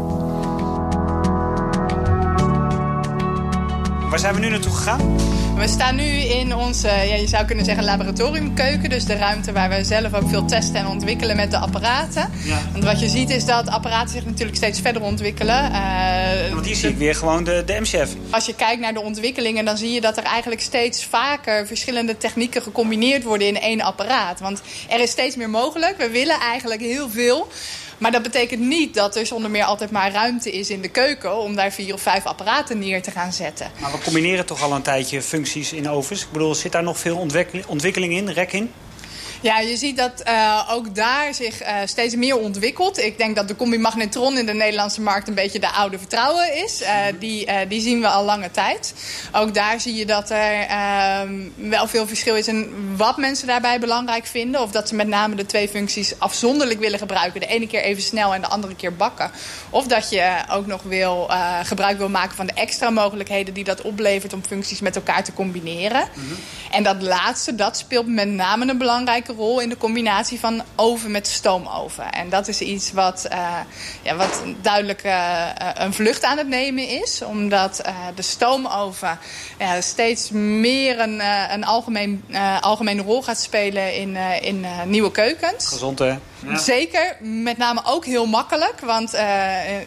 Waar 4.09 4.19
zijn 4.19 4.33
we 4.33 4.39
nu 4.39 4.49
naartoe 4.49 4.71
gegaan? 4.71 5.17
We 5.55 5.67
staan 5.67 5.95
nu 5.95 6.03
in 6.03 6.55
onze, 6.55 6.87
ja, 6.87 7.15
je 7.15 7.27
zou 7.27 7.45
kunnen 7.45 7.65
zeggen, 7.65 7.83
laboratoriumkeuken. 7.83 8.89
Dus 8.89 9.05
de 9.05 9.15
ruimte 9.15 9.51
waar 9.51 9.69
we 9.69 9.83
zelf 9.83 10.13
ook 10.13 10.29
veel 10.29 10.45
testen 10.45 10.75
en 10.75 10.87
ontwikkelen 10.87 11.35
met 11.35 11.51
de 11.51 11.57
apparaten. 11.57 12.29
Ja. 12.43 12.57
Want 12.71 12.83
wat 12.83 12.99
je 12.99 13.09
ziet 13.09 13.29
is 13.29 13.45
dat 13.45 13.67
apparaten 13.67 14.09
zich 14.09 14.25
natuurlijk 14.25 14.57
steeds 14.57 14.79
verder 14.79 15.01
ontwikkelen. 15.01 15.71
Uh, 15.71 16.53
Want 16.53 16.65
hier 16.65 16.75
zie 16.75 16.89
ik 16.89 16.97
weer 16.97 17.15
gewoon 17.15 17.43
de, 17.43 17.63
de 17.65 17.79
M-chef. 17.79 18.09
Als 18.29 18.45
je 18.45 18.55
kijkt 18.55 18.81
naar 18.81 18.93
de 18.93 19.01
ontwikkelingen, 19.01 19.65
dan 19.65 19.77
zie 19.77 19.91
je 19.91 20.01
dat 20.01 20.17
er 20.17 20.23
eigenlijk 20.23 20.61
steeds 20.61 21.05
vaker 21.05 21.67
verschillende 21.67 22.17
technieken 22.17 22.61
gecombineerd 22.61 23.23
worden 23.23 23.47
in 23.47 23.59
één 23.59 23.81
apparaat. 23.81 24.39
Want 24.39 24.61
er 24.89 24.99
is 24.99 25.11
steeds 25.11 25.35
meer 25.35 25.49
mogelijk. 25.49 25.97
We 25.97 26.09
willen 26.09 26.39
eigenlijk 26.39 26.81
heel 26.81 27.09
veel. 27.09 27.47
Maar 27.99 28.11
dat 28.11 28.23
betekent 28.23 28.61
niet 28.61 28.93
dat 28.93 29.15
er 29.15 29.25
zonder 29.25 29.51
meer 29.51 29.63
altijd 29.63 29.91
maar 29.91 30.11
ruimte 30.11 30.51
is 30.51 30.69
in 30.69 30.81
de 30.81 30.89
keuken... 30.89 31.37
om 31.37 31.55
daar 31.55 31.71
vier 31.71 31.93
of 31.93 32.01
vijf 32.01 32.25
apparaten 32.25 32.79
neer 32.79 33.01
te 33.01 33.11
gaan 33.11 33.33
zetten. 33.33 33.71
Maar 33.81 33.91
we 33.91 33.97
combineren 33.97 34.45
toch 34.45 34.61
al 34.61 34.71
een 34.71 34.81
tijdje 34.81 35.21
functies 35.21 35.73
in 35.73 35.89
ovens. 35.89 36.21
Ik 36.21 36.31
bedoel, 36.31 36.55
zit 36.55 36.71
daar 36.71 36.83
nog 36.83 36.99
veel 36.99 37.27
ontwikkeling 37.67 38.13
in, 38.13 38.29
rek 38.29 38.53
in? 38.53 38.71
Ja, 39.41 39.59
je 39.59 39.77
ziet 39.77 39.97
dat 39.97 40.23
uh, 40.27 40.69
ook 40.71 40.95
daar 40.95 41.33
zich 41.33 41.61
uh, 41.61 41.75
steeds 41.85 42.15
meer 42.15 42.37
ontwikkelt. 42.37 42.97
Ik 42.97 43.17
denk 43.17 43.35
dat 43.35 43.47
de 43.47 43.55
combi-magnetron 43.55 44.37
in 44.37 44.45
de 44.45 44.53
Nederlandse 44.53 45.01
markt 45.01 45.27
een 45.27 45.33
beetje 45.33 45.59
de 45.59 45.71
oude 45.71 45.97
vertrouwen 45.97 46.63
is. 46.63 46.81
Uh, 46.81 46.89
die, 47.19 47.67
die 47.67 47.81
zien 47.81 48.01
we 48.01 48.07
al 48.07 48.23
lange 48.23 48.51
tijd. 48.51 48.93
Ook 49.31 49.53
daar 49.53 49.79
zie 49.79 49.95
je 49.95 50.05
dat 50.05 50.29
er 50.29 50.65
ehm, 50.67 51.33
wel 51.55 51.87
veel 51.87 52.07
verschil 52.07 52.35
is 52.35 52.47
in 52.47 52.73
wat 52.97 53.17
mensen 53.17 53.47
daarbij 53.47 53.79
belangrijk 53.79 54.25
vinden. 54.25 54.61
Of 54.61 54.71
dat 54.71 54.87
ze 54.87 54.95
met 54.95 55.07
name 55.07 55.35
de 55.35 55.45
twee 55.45 55.69
functies 55.69 56.19
afzonderlijk 56.19 56.79
willen 56.79 56.99
gebruiken. 56.99 57.39
De 57.39 57.47
ene 57.47 57.67
keer 57.67 57.81
even 57.81 58.03
snel 58.03 58.33
en 58.33 58.41
de 58.41 58.47
andere 58.47 58.75
keer 58.75 58.95
bakken. 58.95 59.31
Of 59.69 59.87
dat 59.87 60.09
je 60.09 60.35
ook 60.51 60.65
nog 60.65 60.81
wil, 60.83 61.29
gebruik 61.63 61.97
wil 61.97 62.09
maken 62.09 62.35
van 62.35 62.47
de 62.47 62.53
extra 62.53 62.89
mogelijkheden 62.89 63.53
die 63.53 63.63
dat 63.63 63.81
oplevert 63.81 64.33
om 64.33 64.43
functies 64.47 64.79
met 64.79 64.95
elkaar 64.95 65.23
te 65.23 65.33
combineren. 65.33 66.07
Mm 66.13 66.23
-hmm. 66.27 66.37
En 66.71 66.83
dat 66.83 67.01
laatste, 67.01 67.55
dat 67.55 67.77
speelt 67.77 68.07
met 68.07 68.27
name 68.27 68.69
een 68.69 68.77
belangrijke 68.77 69.28
rol 69.33 69.59
in 69.59 69.69
de 69.69 69.77
combinatie 69.77 70.39
van 70.39 70.61
oven 70.75 71.11
met 71.11 71.27
stoomoven. 71.27 72.11
En 72.11 72.29
dat 72.29 72.47
is 72.47 72.61
iets 72.61 72.91
wat, 72.91 73.27
uh, 73.31 73.57
ja, 74.01 74.15
wat 74.15 74.43
duidelijk 74.61 75.03
uh, 75.03 75.45
een 75.73 75.93
vlucht 75.93 76.23
aan 76.23 76.37
het 76.37 76.47
nemen 76.47 76.87
is. 76.87 77.21
Omdat 77.21 77.81
uh, 77.85 77.95
de 78.15 78.21
stoomoven 78.21 79.19
steeds 79.79 80.29
meer 80.31 80.99
een, 80.99 81.21
een 81.53 81.65
algemeen, 81.65 82.25
algemene 82.61 83.01
rol 83.01 83.23
gaat 83.23 83.39
spelen 83.39 83.95
in, 83.95 84.15
in 84.41 84.65
nieuwe 84.85 85.11
keukens. 85.11 85.67
Gezond 85.67 85.99
hè? 85.99 86.15
Zeker, 86.55 87.17
met 87.19 87.57
name 87.57 87.81
ook 87.83 88.05
heel 88.05 88.25
makkelijk. 88.25 88.79
Want 88.79 89.11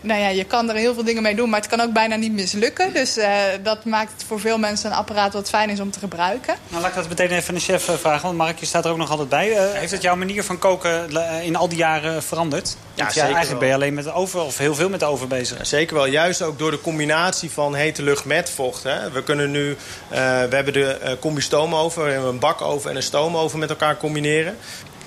nou 0.00 0.20
ja, 0.20 0.28
je 0.28 0.44
kan 0.44 0.68
er 0.68 0.76
heel 0.76 0.94
veel 0.94 1.04
dingen 1.04 1.22
mee 1.22 1.34
doen, 1.34 1.50
maar 1.50 1.60
het 1.60 1.68
kan 1.68 1.80
ook 1.80 1.92
bijna 1.92 2.16
niet 2.16 2.32
mislukken. 2.32 2.92
Dus 2.92 3.18
dat 3.62 3.84
maakt 3.84 4.12
het 4.12 4.24
voor 4.24 4.40
veel 4.40 4.58
mensen 4.58 4.90
een 4.90 4.96
apparaat 4.96 5.32
wat 5.32 5.48
fijn 5.48 5.70
is 5.70 5.80
om 5.80 5.90
te 5.90 5.98
gebruiken. 5.98 6.54
Nou, 6.68 6.82
laat 6.82 6.90
ik 6.90 6.96
dat 6.96 7.08
meteen 7.08 7.30
even 7.30 7.48
aan 7.48 7.54
de 7.54 7.60
chef 7.60 8.00
vragen, 8.00 8.22
want 8.22 8.36
Mark, 8.36 8.58
je 8.58 8.66
staat 8.66 8.84
er 8.84 8.90
ook 8.90 8.96
nog 8.96 9.10
altijd 9.10 9.30
bij. 9.32 9.50
Uh, 9.50 9.72
heeft 9.72 9.92
het 9.92 10.02
jouw 10.02 10.16
manier 10.16 10.44
van 10.44 10.58
koken 10.58 11.10
in 11.42 11.56
al 11.56 11.68
die 11.68 11.78
jaren 11.78 12.22
veranderd? 12.22 12.76
Ja, 12.94 13.04
want 13.04 13.16
eigenlijk 13.16 13.48
wel. 13.50 13.58
ben 13.58 13.68
je 13.68 13.74
alleen 13.74 13.94
met 13.94 14.04
de 14.04 14.12
oven, 14.12 14.44
of 14.44 14.58
heel 14.58 14.74
veel 14.74 14.88
met 14.88 15.00
de 15.00 15.06
oven 15.06 15.28
bezig. 15.28 15.58
Ja, 15.58 15.64
zeker 15.64 15.94
wel, 15.94 16.06
juist 16.06 16.42
ook 16.42 16.58
door 16.58 16.70
de 16.70 16.80
combinatie 16.80 17.50
van 17.50 17.74
hete 17.74 18.02
lucht 18.02 18.24
met 18.24 18.50
vocht. 18.50 18.82
Hè. 18.82 19.10
We 19.10 19.22
kunnen 19.22 19.50
nu, 19.50 19.76
we 20.08 20.16
hebben 20.50 20.72
de 20.72 21.16
combi 21.20 21.40
stoomoven, 21.40 22.04
we 22.04 22.10
hebben 22.10 22.30
een 22.30 22.38
bakoven 22.38 22.90
en 22.90 22.96
een 22.96 23.02
stoomoven 23.02 23.58
met 23.58 23.70
elkaar 23.70 23.96
combineren 23.96 24.56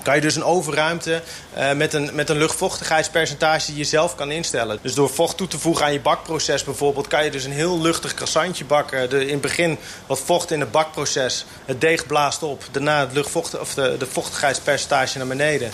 kan 0.06 0.14
je 0.14 0.20
dus 0.20 0.36
een 0.36 0.44
ovenruimte 0.44 1.22
uh, 1.58 1.72
met, 1.72 1.92
een, 1.92 2.10
met 2.12 2.28
een 2.28 2.36
luchtvochtigheidspercentage 2.36 3.66
die 3.66 3.76
je 3.76 3.84
zelf 3.84 4.14
kan 4.14 4.30
instellen. 4.30 4.78
Dus 4.82 4.94
door 4.94 5.10
vocht 5.10 5.36
toe 5.36 5.48
te 5.48 5.58
voegen 5.58 5.84
aan 5.84 5.92
je 5.92 6.00
bakproces 6.00 6.64
bijvoorbeeld... 6.64 7.06
kan 7.06 7.24
je 7.24 7.30
dus 7.30 7.44
een 7.44 7.52
heel 7.52 7.80
luchtig 7.80 8.14
croissantje 8.14 8.64
bakken. 8.64 9.10
De, 9.10 9.26
in 9.26 9.32
het 9.32 9.40
begin 9.40 9.78
wat 10.06 10.20
vocht 10.20 10.50
in 10.50 10.60
het 10.60 10.70
bakproces. 10.70 11.44
Het 11.64 11.80
deeg 11.80 12.06
blaast 12.06 12.42
op. 12.42 12.62
Daarna 12.70 13.00
het 13.00 13.12
luchtvocht, 13.12 13.58
of 13.58 13.74
de, 13.74 13.96
de 13.98 14.06
vochtigheidspercentage 14.06 15.18
naar 15.18 15.26
beneden. 15.26 15.70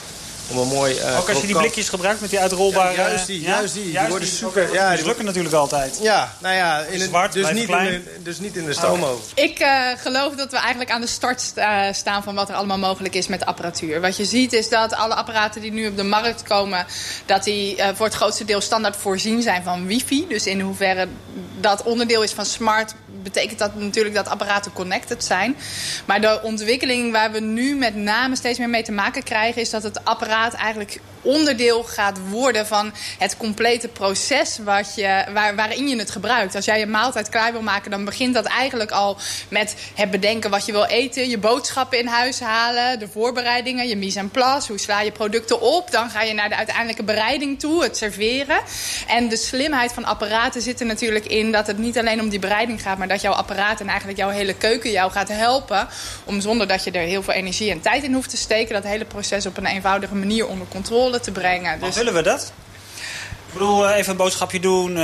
Om 0.50 0.58
een 0.58 0.68
mooi, 0.68 0.94
uh, 0.98 1.18
Ook 1.18 1.28
als 1.28 1.40
je 1.40 1.46
die 1.46 1.56
blikjes 1.56 1.88
gebruikt 1.88 2.20
met 2.20 2.30
die 2.30 2.38
uitrolbare... 2.38 2.92
Ja, 2.96 3.08
juist 3.08 3.26
die, 3.26 3.40
ja? 3.40 3.48
juist 3.48 3.74
die. 3.74 3.90
Juist 3.90 3.98
die 3.98 4.08
worden 4.08 4.28
die. 4.28 4.36
super... 4.36 4.72
Ja, 4.72 4.94
die 4.94 5.04
lukken 5.04 5.24
natuurlijk 5.24 5.54
altijd. 5.54 5.98
Ja, 6.02 6.34
nou 6.38 6.54
ja, 6.54 6.80
in 6.80 7.00
het, 7.00 7.08
Zwart, 7.08 7.32
dus, 7.32 7.50
niet 7.50 7.66
klein. 7.66 7.92
in 7.92 8.04
de, 8.04 8.22
dus 8.22 8.38
niet 8.38 8.56
in 8.56 8.64
de 8.64 8.72
stoomoven. 8.72 9.24
Ik 9.34 9.60
uh, 9.60 9.86
geloof 9.96 10.34
dat 10.34 10.50
we 10.50 10.56
eigenlijk 10.56 10.90
aan 10.90 11.00
de 11.00 11.06
start 11.06 11.40
sta, 11.40 11.92
staan 11.92 12.22
van 12.22 12.34
wat 12.34 12.48
er 12.48 12.54
allemaal 12.54 12.78
mogelijk 12.78 13.14
is 13.14 13.26
met 13.26 13.46
apparatuur. 13.46 14.00
Wat 14.00 14.16
je 14.16 14.24
ziet 14.24 14.52
is 14.52 14.68
dat 14.68 14.94
alle 14.94 15.14
apparaten 15.14 15.60
die 15.60 15.72
nu 15.72 15.86
op 15.86 15.96
de 15.96 16.04
markt 16.04 16.42
komen... 16.42 16.86
dat 17.26 17.44
die 17.44 17.76
uh, 17.76 17.88
voor 17.94 18.06
het 18.06 18.14
grootste 18.14 18.44
deel 18.44 18.60
standaard 18.60 18.96
voorzien 18.96 19.42
zijn 19.42 19.62
van 19.62 19.86
wifi. 19.86 20.26
Dus 20.28 20.46
in 20.46 20.60
hoeverre 20.60 21.08
dat 21.60 21.82
onderdeel 21.82 22.22
is 22.22 22.32
van 22.32 22.46
smart... 22.46 22.94
betekent 23.22 23.58
dat 23.58 23.74
natuurlijk 23.74 24.14
dat 24.14 24.28
apparaten 24.28 24.72
connected 24.72 25.24
zijn. 25.24 25.56
Maar 26.04 26.20
de 26.20 26.40
ontwikkeling 26.42 27.12
waar 27.12 27.32
we 27.32 27.40
nu 27.40 27.74
met 27.74 27.94
name 27.94 28.36
steeds 28.36 28.58
meer 28.58 28.68
mee 28.68 28.82
te 28.82 28.92
maken 28.92 29.22
krijgen... 29.22 29.62
is 29.62 29.70
dat 29.70 29.82
het 29.82 30.04
apparaat 30.04 30.30
eigenlijk 30.40 31.00
onderdeel 31.22 31.82
gaat 31.82 32.18
worden 32.30 32.66
van 32.66 32.92
het 33.18 33.36
complete 33.36 33.88
proces 33.88 34.58
wat 34.64 34.94
je, 34.94 35.24
waar, 35.32 35.56
waarin 35.56 35.88
je 35.88 35.96
het 35.98 36.10
gebruikt. 36.10 36.54
Als 36.54 36.64
jij 36.64 36.82
een 36.82 36.90
maaltijd 36.90 37.28
klaar 37.28 37.52
wil 37.52 37.62
maken, 37.62 37.90
dan 37.90 38.04
begint 38.04 38.34
dat 38.34 38.44
eigenlijk 38.44 38.90
al 38.90 39.16
met 39.48 39.74
het 39.94 40.10
bedenken 40.10 40.50
wat 40.50 40.66
je 40.66 40.72
wil 40.72 40.84
eten, 40.84 41.28
je 41.28 41.38
boodschappen 41.38 41.98
in 41.98 42.06
huis 42.06 42.40
halen, 42.40 42.98
de 42.98 43.08
voorbereidingen, 43.08 43.88
je 43.88 43.96
mise 43.96 44.18
en 44.18 44.30
place, 44.30 44.68
hoe 44.68 44.80
sla 44.80 45.00
je 45.00 45.12
producten 45.12 45.60
op. 45.60 45.90
Dan 45.90 46.10
ga 46.10 46.22
je 46.22 46.34
naar 46.34 46.48
de 46.48 46.56
uiteindelijke 46.56 47.02
bereiding 47.02 47.60
toe, 47.60 47.82
het 47.82 47.96
serveren. 47.96 48.60
En 49.06 49.28
de 49.28 49.36
slimheid 49.36 49.92
van 49.92 50.04
apparaten 50.04 50.62
zit 50.62 50.80
er 50.80 50.86
natuurlijk 50.86 51.26
in 51.26 51.52
dat 51.52 51.66
het 51.66 51.78
niet 51.78 51.98
alleen 51.98 52.20
om 52.20 52.28
die 52.28 52.38
bereiding 52.38 52.82
gaat, 52.82 52.98
maar 52.98 53.08
dat 53.08 53.20
jouw 53.20 53.32
apparaat 53.32 53.80
en 53.80 53.88
eigenlijk 53.88 54.18
jouw 54.18 54.28
hele 54.28 54.54
keuken 54.54 54.90
jou 54.90 55.10
gaat 55.10 55.28
helpen 55.28 55.88
om 56.24 56.40
zonder 56.40 56.66
dat 56.66 56.84
je 56.84 56.90
er 56.90 57.06
heel 57.06 57.22
veel 57.22 57.34
energie 57.34 57.70
en 57.70 57.80
tijd 57.80 58.02
in 58.02 58.12
hoeft 58.12 58.30
te 58.30 58.36
steken, 58.36 58.74
dat 58.74 58.84
hele 58.84 59.04
proces 59.04 59.46
op 59.46 59.56
een 59.56 59.66
eenvoudige 59.66 60.14
manier 60.14 60.46
onder 60.46 60.66
controle 60.68 61.11
te 61.20 61.32
brengen. 61.32 61.80
Dus... 61.80 61.96
willen 61.96 62.14
we 62.14 62.22
dat? 62.22 62.52
Ik 63.46 63.58
bedoel, 63.58 63.88
even 63.88 64.10
een 64.10 64.16
boodschapje 64.16 64.60
doen, 64.60 64.96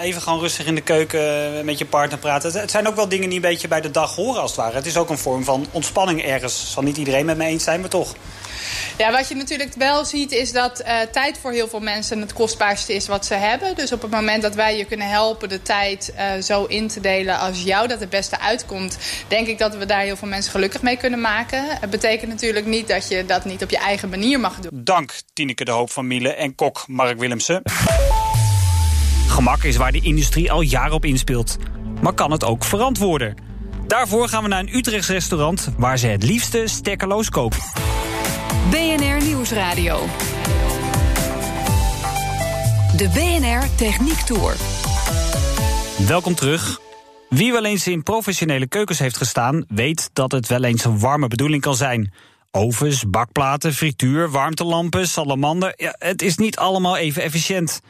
even 0.00 0.22
gewoon 0.22 0.40
rustig 0.40 0.66
in 0.66 0.74
de 0.74 0.80
keuken 0.80 1.64
met 1.64 1.78
je 1.78 1.84
partner 1.84 2.18
praten. 2.18 2.60
Het 2.60 2.70
zijn 2.70 2.88
ook 2.88 2.96
wel 2.96 3.08
dingen 3.08 3.28
die 3.28 3.36
een 3.36 3.48
beetje 3.48 3.68
bij 3.68 3.80
de 3.80 3.90
dag 3.90 4.14
horen 4.14 4.40
als 4.40 4.50
het 4.50 4.60
ware. 4.60 4.74
Het 4.74 4.86
is 4.86 4.96
ook 4.96 5.10
een 5.10 5.18
vorm 5.18 5.44
van 5.44 5.66
ontspanning 5.70 6.24
ergens. 6.24 6.72
Zal 6.72 6.82
niet 6.82 6.96
iedereen 6.96 7.26
met 7.26 7.36
me 7.36 7.44
eens 7.44 7.64
zijn, 7.64 7.80
maar 7.80 7.88
toch. 7.88 8.14
Ja, 8.98 9.12
wat 9.12 9.28
je 9.28 9.34
natuurlijk 9.34 9.74
wel 9.74 10.04
ziet 10.04 10.32
is 10.32 10.52
dat 10.52 10.80
uh, 10.80 11.00
tijd 11.12 11.38
voor 11.38 11.52
heel 11.52 11.68
veel 11.68 11.80
mensen 11.80 12.20
het 12.20 12.32
kostbaarste 12.32 12.94
is 12.94 13.06
wat 13.06 13.26
ze 13.26 13.34
hebben. 13.34 13.74
Dus 13.74 13.92
op 13.92 14.02
het 14.02 14.10
moment 14.10 14.42
dat 14.42 14.54
wij 14.54 14.76
je 14.76 14.84
kunnen 14.84 15.08
helpen 15.08 15.48
de 15.48 15.62
tijd 15.62 16.12
uh, 16.16 16.42
zo 16.42 16.64
in 16.64 16.88
te 16.88 17.00
delen 17.00 17.38
als 17.38 17.62
jou 17.62 17.88
dat 17.88 18.00
het 18.00 18.10
beste 18.10 18.40
uitkomt... 18.40 18.98
denk 19.28 19.46
ik 19.46 19.58
dat 19.58 19.76
we 19.76 19.86
daar 19.86 20.02
heel 20.02 20.16
veel 20.16 20.28
mensen 20.28 20.50
gelukkig 20.50 20.82
mee 20.82 20.96
kunnen 20.96 21.20
maken. 21.20 21.64
Het 21.80 21.90
betekent 21.90 22.30
natuurlijk 22.30 22.66
niet 22.66 22.88
dat 22.88 23.08
je 23.08 23.26
dat 23.26 23.44
niet 23.44 23.62
op 23.62 23.70
je 23.70 23.78
eigen 23.78 24.08
manier 24.08 24.40
mag 24.40 24.60
doen. 24.60 24.80
Dank 24.84 25.12
Tineke 25.32 25.64
de 25.64 25.70
Hoop 25.70 25.90
van 25.90 26.06
Miele 26.06 26.34
en 26.34 26.54
kok 26.54 26.84
Mark 26.86 27.18
Willemsen. 27.18 27.62
Gemak 29.26 29.62
is 29.62 29.76
waar 29.76 29.92
de 29.92 30.00
industrie 30.00 30.52
al 30.52 30.60
jaren 30.60 30.92
op 30.92 31.04
inspeelt. 31.04 31.56
Maar 32.00 32.12
kan 32.12 32.30
het 32.30 32.44
ook 32.44 32.64
verantwoorden? 32.64 33.36
Daarvoor 33.86 34.28
gaan 34.28 34.42
we 34.42 34.48
naar 34.48 34.60
een 34.60 34.76
Utrechts 34.76 35.08
restaurant... 35.08 35.68
waar 35.76 35.98
ze 35.98 36.06
het 36.06 36.22
liefste 36.22 36.62
stekkerloos 36.66 37.28
koken. 37.28 37.60
BNR 38.52 39.24
Nieuwsradio. 39.24 40.06
De 42.96 43.08
BNR 43.14 43.74
Techniek 43.76 44.18
Tour. 44.18 44.56
Welkom 46.06 46.34
terug. 46.34 46.80
Wie 47.28 47.52
wel 47.52 47.64
eens 47.64 47.86
in 47.86 48.02
professionele 48.02 48.66
keukens 48.66 48.98
heeft 48.98 49.16
gestaan, 49.16 49.64
weet 49.68 50.10
dat 50.12 50.32
het 50.32 50.46
wel 50.46 50.64
eens 50.64 50.84
een 50.84 50.98
warme 50.98 51.28
bedoeling 51.28 51.62
kan 51.62 51.76
zijn. 51.76 52.12
Ovens, 52.50 53.04
bakplaten, 53.10 53.72
frituur, 53.74 54.30
warmtelampen, 54.30 55.08
salamander. 55.08 55.72
Ja, 55.76 55.94
het 55.98 56.22
is 56.22 56.36
niet 56.36 56.56
allemaal 56.56 56.96
even 56.96 57.22
efficiënt. 57.22 57.80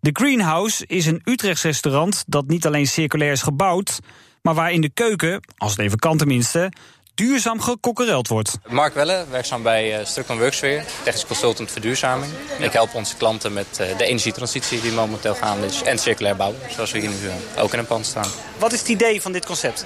De 0.00 0.10
Greenhouse 0.12 0.86
is 0.86 1.06
een 1.06 1.20
Utrechts 1.24 1.62
restaurant 1.62 2.24
dat 2.26 2.46
niet 2.46 2.66
alleen 2.66 2.86
circulair 2.86 3.32
is 3.32 3.42
gebouwd, 3.42 3.98
maar 4.42 4.54
waar 4.54 4.72
in 4.72 4.80
de 4.80 4.90
keuken, 4.90 5.40
als 5.56 5.70
het 5.70 5.80
even 5.80 5.98
kan 5.98 6.16
tenminste, 6.16 6.72
duurzaam 7.18 7.60
gekokkereld 7.60 8.28
wordt. 8.28 8.58
Mark 8.68 8.94
Welle, 8.94 9.24
werkzaam 9.30 9.62
bij 9.62 9.98
uh, 9.98 10.04
Strukman 10.04 10.38
Worksfeer, 10.38 10.84
technisch 11.02 11.26
consultant 11.26 11.70
verduurzaming. 11.70 12.32
Ik 12.58 12.72
help 12.72 12.94
onze 12.94 13.16
klanten 13.16 13.52
met 13.52 13.66
uh, 13.80 13.98
de 13.98 14.04
energietransitie 14.04 14.80
die 14.80 14.92
momenteel 14.92 15.34
gaande 15.34 15.66
is 15.66 15.82
en 15.82 15.98
circulair 15.98 16.36
bouwen, 16.36 16.60
zoals 16.70 16.92
we 16.92 16.98
hier 16.98 17.08
nu 17.08 17.16
uh, 17.24 17.62
ook 17.62 17.72
in 17.72 17.78
een 17.78 17.86
pand 17.86 18.06
staan. 18.06 18.28
Wat 18.58 18.72
is 18.72 18.78
het 18.78 18.88
idee 18.88 19.22
van 19.22 19.32
dit 19.32 19.46
concept? 19.46 19.84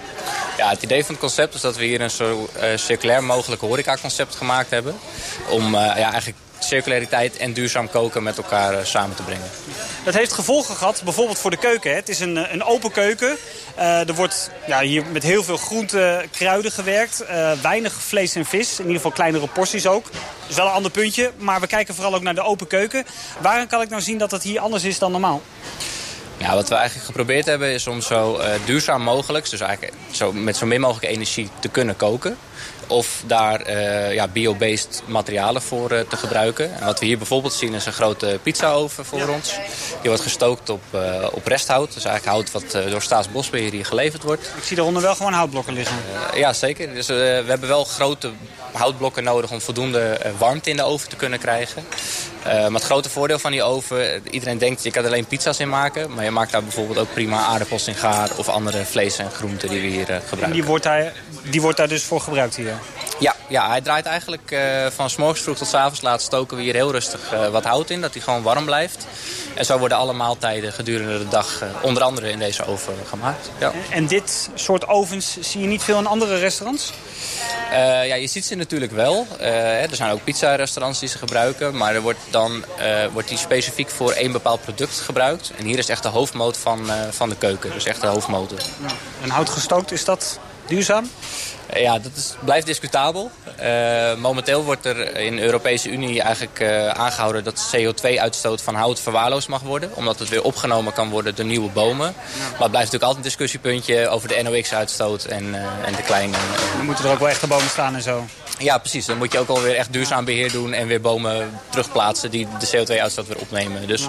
Ja, 0.56 0.68
het 0.68 0.82
idee 0.82 1.04
van 1.04 1.10
het 1.14 1.20
concept 1.20 1.54
is 1.54 1.60
dat 1.60 1.76
we 1.76 1.84
hier 1.84 2.00
een 2.00 2.10
zo 2.10 2.48
circulair 2.74 3.24
mogelijk 3.24 3.60
horecaconcept 3.60 4.34
gemaakt 4.34 4.70
hebben. 4.70 4.94
Om 5.48 5.72
ja, 5.72 6.12
eigenlijk 6.12 6.38
circulariteit 6.64 7.36
en 7.36 7.52
duurzaam 7.52 7.90
koken 7.90 8.22
met 8.22 8.36
elkaar 8.36 8.72
uh, 8.72 8.78
samen 8.84 9.16
te 9.16 9.22
brengen. 9.22 9.50
Dat 10.04 10.14
heeft 10.14 10.32
gevolgen 10.32 10.76
gehad, 10.76 11.00
bijvoorbeeld 11.04 11.38
voor 11.38 11.50
de 11.50 11.56
keuken. 11.56 11.90
Hè. 11.90 11.96
Het 11.96 12.08
is 12.08 12.20
een, 12.20 12.52
een 12.52 12.64
open 12.64 12.90
keuken. 12.90 13.36
Uh, 13.78 14.08
er 14.08 14.14
wordt 14.14 14.50
ja, 14.66 14.80
hier 14.80 15.04
met 15.06 15.22
heel 15.22 15.44
veel 15.44 15.56
groenten, 15.56 16.30
kruiden 16.30 16.72
gewerkt. 16.72 17.22
Uh, 17.30 17.52
weinig 17.52 17.92
vlees 17.92 18.34
en 18.34 18.44
vis, 18.44 18.72
in 18.72 18.78
ieder 18.78 18.96
geval 18.96 19.10
kleinere 19.10 19.46
porties 19.46 19.86
ook. 19.86 20.04
Dat 20.12 20.48
is 20.48 20.56
wel 20.56 20.66
een 20.66 20.72
ander 20.72 20.90
puntje, 20.90 21.30
maar 21.36 21.60
we 21.60 21.66
kijken 21.66 21.94
vooral 21.94 22.14
ook 22.14 22.22
naar 22.22 22.34
de 22.34 22.42
open 22.42 22.66
keuken. 22.66 23.04
Waarom 23.40 23.66
kan 23.66 23.80
ik 23.80 23.88
nou 23.88 24.02
zien 24.02 24.18
dat 24.18 24.30
het 24.30 24.42
hier 24.42 24.60
anders 24.60 24.84
is 24.84 24.98
dan 24.98 25.10
normaal? 25.10 25.42
Ja, 26.36 26.54
wat 26.54 26.68
we 26.68 26.74
eigenlijk 26.74 27.06
geprobeerd 27.06 27.46
hebben 27.46 27.68
is 27.68 27.86
om 27.86 28.00
zo 28.00 28.38
uh, 28.38 28.46
duurzaam 28.64 29.02
mogelijk, 29.02 29.50
dus 29.50 29.60
eigenlijk 29.60 29.94
zo, 30.10 30.32
met 30.32 30.56
zo 30.56 30.66
min 30.66 30.80
mogelijk 30.80 31.12
energie 31.12 31.48
te 31.60 31.68
kunnen 31.68 31.96
koken. 31.96 32.36
Of 32.92 33.22
daar 33.26 33.68
uh, 33.68 34.14
ja, 34.14 34.28
bio-based 34.28 35.02
materialen 35.06 35.62
voor 35.62 35.92
uh, 35.92 36.00
te 36.00 36.16
gebruiken. 36.16 36.74
En 36.78 36.86
wat 36.86 37.00
we 37.00 37.06
hier 37.06 37.18
bijvoorbeeld 37.18 37.52
zien 37.52 37.74
is 37.74 37.86
een 37.86 37.92
grote 37.92 38.38
pizzaoven 38.42 39.04
voor 39.04 39.28
ons. 39.28 39.54
Die 40.00 40.10
wordt 40.10 40.22
gestookt 40.22 40.70
op, 40.70 40.82
uh, 40.94 41.00
op 41.30 41.46
resthout. 41.46 41.94
Dus 41.94 42.04
eigenlijk 42.04 42.36
hout 42.36 42.50
wat 42.52 42.90
door 42.90 43.02
Staatsbosbeheer 43.02 43.70
hier 43.70 43.86
geleverd 43.86 44.22
wordt. 44.22 44.50
Ik 44.56 44.62
zie 44.62 44.78
eronder 44.78 45.02
wel 45.02 45.14
gewoon 45.14 45.32
houtblokken 45.32 45.74
liggen. 45.74 45.96
ja, 46.34 46.52
zeker. 46.52 46.94
Dus 46.94 47.06
we 47.06 47.44
hebben 47.46 47.68
wel 47.68 47.84
grote 47.84 48.30
houtblokken 48.72 49.24
nodig 49.24 49.50
om 49.50 49.60
voldoende 49.60 50.18
warmte 50.38 50.70
in 50.70 50.76
de 50.76 50.82
oven 50.82 51.08
te 51.08 51.16
kunnen 51.16 51.38
krijgen. 51.38 51.84
maar 52.44 52.72
het 52.72 52.84
grote 52.84 53.10
voordeel 53.10 53.38
van 53.38 53.50
die 53.50 53.62
oven, 53.62 54.22
iedereen 54.30 54.58
denkt 54.58 54.82
je 54.82 54.90
kan 54.90 55.02
er 55.02 55.08
alleen 55.08 55.26
pizza's 55.26 55.58
in 55.58 55.68
maken. 55.68 56.14
Maar 56.14 56.24
je 56.24 56.30
maakt 56.30 56.52
daar 56.52 56.62
bijvoorbeeld 56.62 56.98
ook 56.98 57.12
prima 57.12 57.38
aardappels 57.38 57.88
in 57.88 57.94
gaar 57.94 58.30
of 58.36 58.48
andere 58.48 58.84
vlees 58.84 59.18
en 59.18 59.30
groenten 59.30 59.68
die 59.68 59.80
we 59.80 59.86
hier 59.86 60.04
gebruiken. 60.04 60.42
En 60.42 60.52
die 60.52 60.64
wordt 60.64 60.84
daar, 60.84 61.12
die 61.50 61.60
wordt 61.60 61.76
daar 61.76 61.88
dus 61.88 62.02
voor 62.02 62.20
gebruikt 62.20 62.56
hier? 62.56 62.74
Ja, 63.18 63.36
ja 63.48 63.68
hij 63.68 63.80
draait 63.80 64.06
eigenlijk 64.06 64.50
uh, 64.50 64.86
van 64.86 65.10
s 65.10 65.16
morgens 65.16 65.40
vroeg 65.40 65.56
tot 65.56 65.68
s 65.68 65.74
avonds 65.74 66.00
laat 66.00 66.22
stoken 66.22 66.56
we 66.56 66.62
hier 66.62 66.74
heel 66.74 66.90
rustig 66.90 67.32
uh, 67.32 67.48
wat 67.48 67.64
hout 67.64 67.90
in. 67.90 68.00
Dat 68.00 68.12
hij 68.12 68.22
gewoon 68.22 68.42
warm 68.42 68.64
blijft. 68.64 69.06
En 69.54 69.64
zo 69.64 69.78
worden 69.78 69.98
alle 69.98 70.12
maaltijden 70.12 70.72
gedurende 70.72 71.18
de 71.18 71.28
dag 71.28 71.62
uh, 71.62 71.68
onder 71.82 72.02
andere 72.02 72.30
in 72.30 72.38
deze 72.38 72.64
oven 72.64 72.94
gemaakt. 73.08 73.50
Ja. 73.58 73.72
En 73.90 74.06
dit 74.06 74.50
soort 74.54 74.88
ovens 74.88 75.36
zie 75.40 75.60
je 75.60 75.66
niet 75.66 75.82
veel 75.82 75.98
in 75.98 76.06
andere 76.06 76.38
restaurants? 76.38 76.92
ja, 78.04 78.14
je 78.14 78.26
ziet 78.26 78.44
ze 78.44 78.54
natuurlijk 78.54 78.92
wel. 78.92 79.26
er 79.38 79.96
zijn 79.96 80.12
ook 80.12 80.24
pizza-restaurants 80.24 81.00
die 81.00 81.08
ze 81.08 81.18
gebruiken. 81.18 81.76
Maar 81.76 81.94
er 81.94 82.00
wordt 82.00 82.18
dan 82.30 82.64
wordt 83.12 83.28
die 83.28 83.38
specifiek 83.38 83.90
voor 83.90 84.12
één 84.12 84.32
bepaald 84.32 84.62
product 84.62 85.00
gebruikt. 85.00 85.52
En 85.58 85.64
hier 85.64 85.78
is 85.78 85.88
echt 85.88 86.02
de 86.02 86.08
hoofdmoot 86.08 86.56
van, 86.56 86.86
van 87.10 87.28
de 87.28 87.36
keuken. 87.36 87.70
Dus 87.70 87.84
echt 87.84 88.00
de 88.00 88.06
hoofdmotor. 88.06 88.58
Ja. 88.58 88.92
En 89.22 89.30
hout 89.30 89.50
gestookt, 89.50 89.92
is 89.92 90.04
dat 90.04 90.38
duurzaam? 90.66 91.10
Ja, 91.74 91.98
dat 91.98 92.12
is, 92.16 92.34
blijft 92.44 92.66
discutabel. 92.66 93.30
Uh, 93.62 94.14
momenteel 94.14 94.64
wordt 94.64 94.86
er 94.86 95.16
in 95.16 95.36
de 95.36 95.42
Europese 95.42 95.90
Unie 95.90 96.22
eigenlijk 96.22 96.60
uh, 96.60 96.88
aangehouden 96.88 97.44
dat 97.44 97.74
CO2-uitstoot 97.76 98.62
van 98.62 98.74
hout 98.74 99.00
verwaarloosd 99.00 99.48
mag 99.48 99.60
worden. 99.60 99.90
Omdat 99.94 100.18
het 100.18 100.28
weer 100.28 100.42
opgenomen 100.42 100.92
kan 100.92 101.10
worden 101.10 101.34
door 101.34 101.44
nieuwe 101.44 101.70
bomen. 101.70 101.96
Maar 101.98 102.42
het 102.42 102.56
blijft 102.56 102.72
natuurlijk 102.72 103.02
altijd 103.02 103.16
een 103.16 103.22
discussiepuntje 103.22 104.08
over 104.08 104.28
de 104.28 104.42
NOx-uitstoot 104.42 105.24
en, 105.24 105.44
uh, 105.44 105.86
en 105.86 105.94
de 105.96 106.02
kleine... 106.02 106.36
Dan 106.76 106.86
moeten 106.86 107.04
er 107.04 107.10
ook 107.10 107.18
wel 107.18 107.28
echte 107.28 107.46
bomen 107.46 107.68
staan 107.68 107.94
en 107.94 108.02
zo. 108.02 108.24
Ja, 108.58 108.78
precies. 108.78 109.06
Dan 109.06 109.18
moet 109.18 109.32
je 109.32 109.38
ook 109.38 109.48
alweer 109.48 109.76
echt 109.76 109.92
duurzaam 109.92 110.24
beheer 110.24 110.52
doen 110.52 110.72
en 110.72 110.86
weer 110.86 111.00
bomen 111.00 111.60
terugplaatsen 111.70 112.30
die 112.30 112.46
de 112.58 112.66
CO2-uitstoot 112.66 113.26
weer 113.26 113.38
opnemen. 113.38 113.86
Dus 113.86 114.08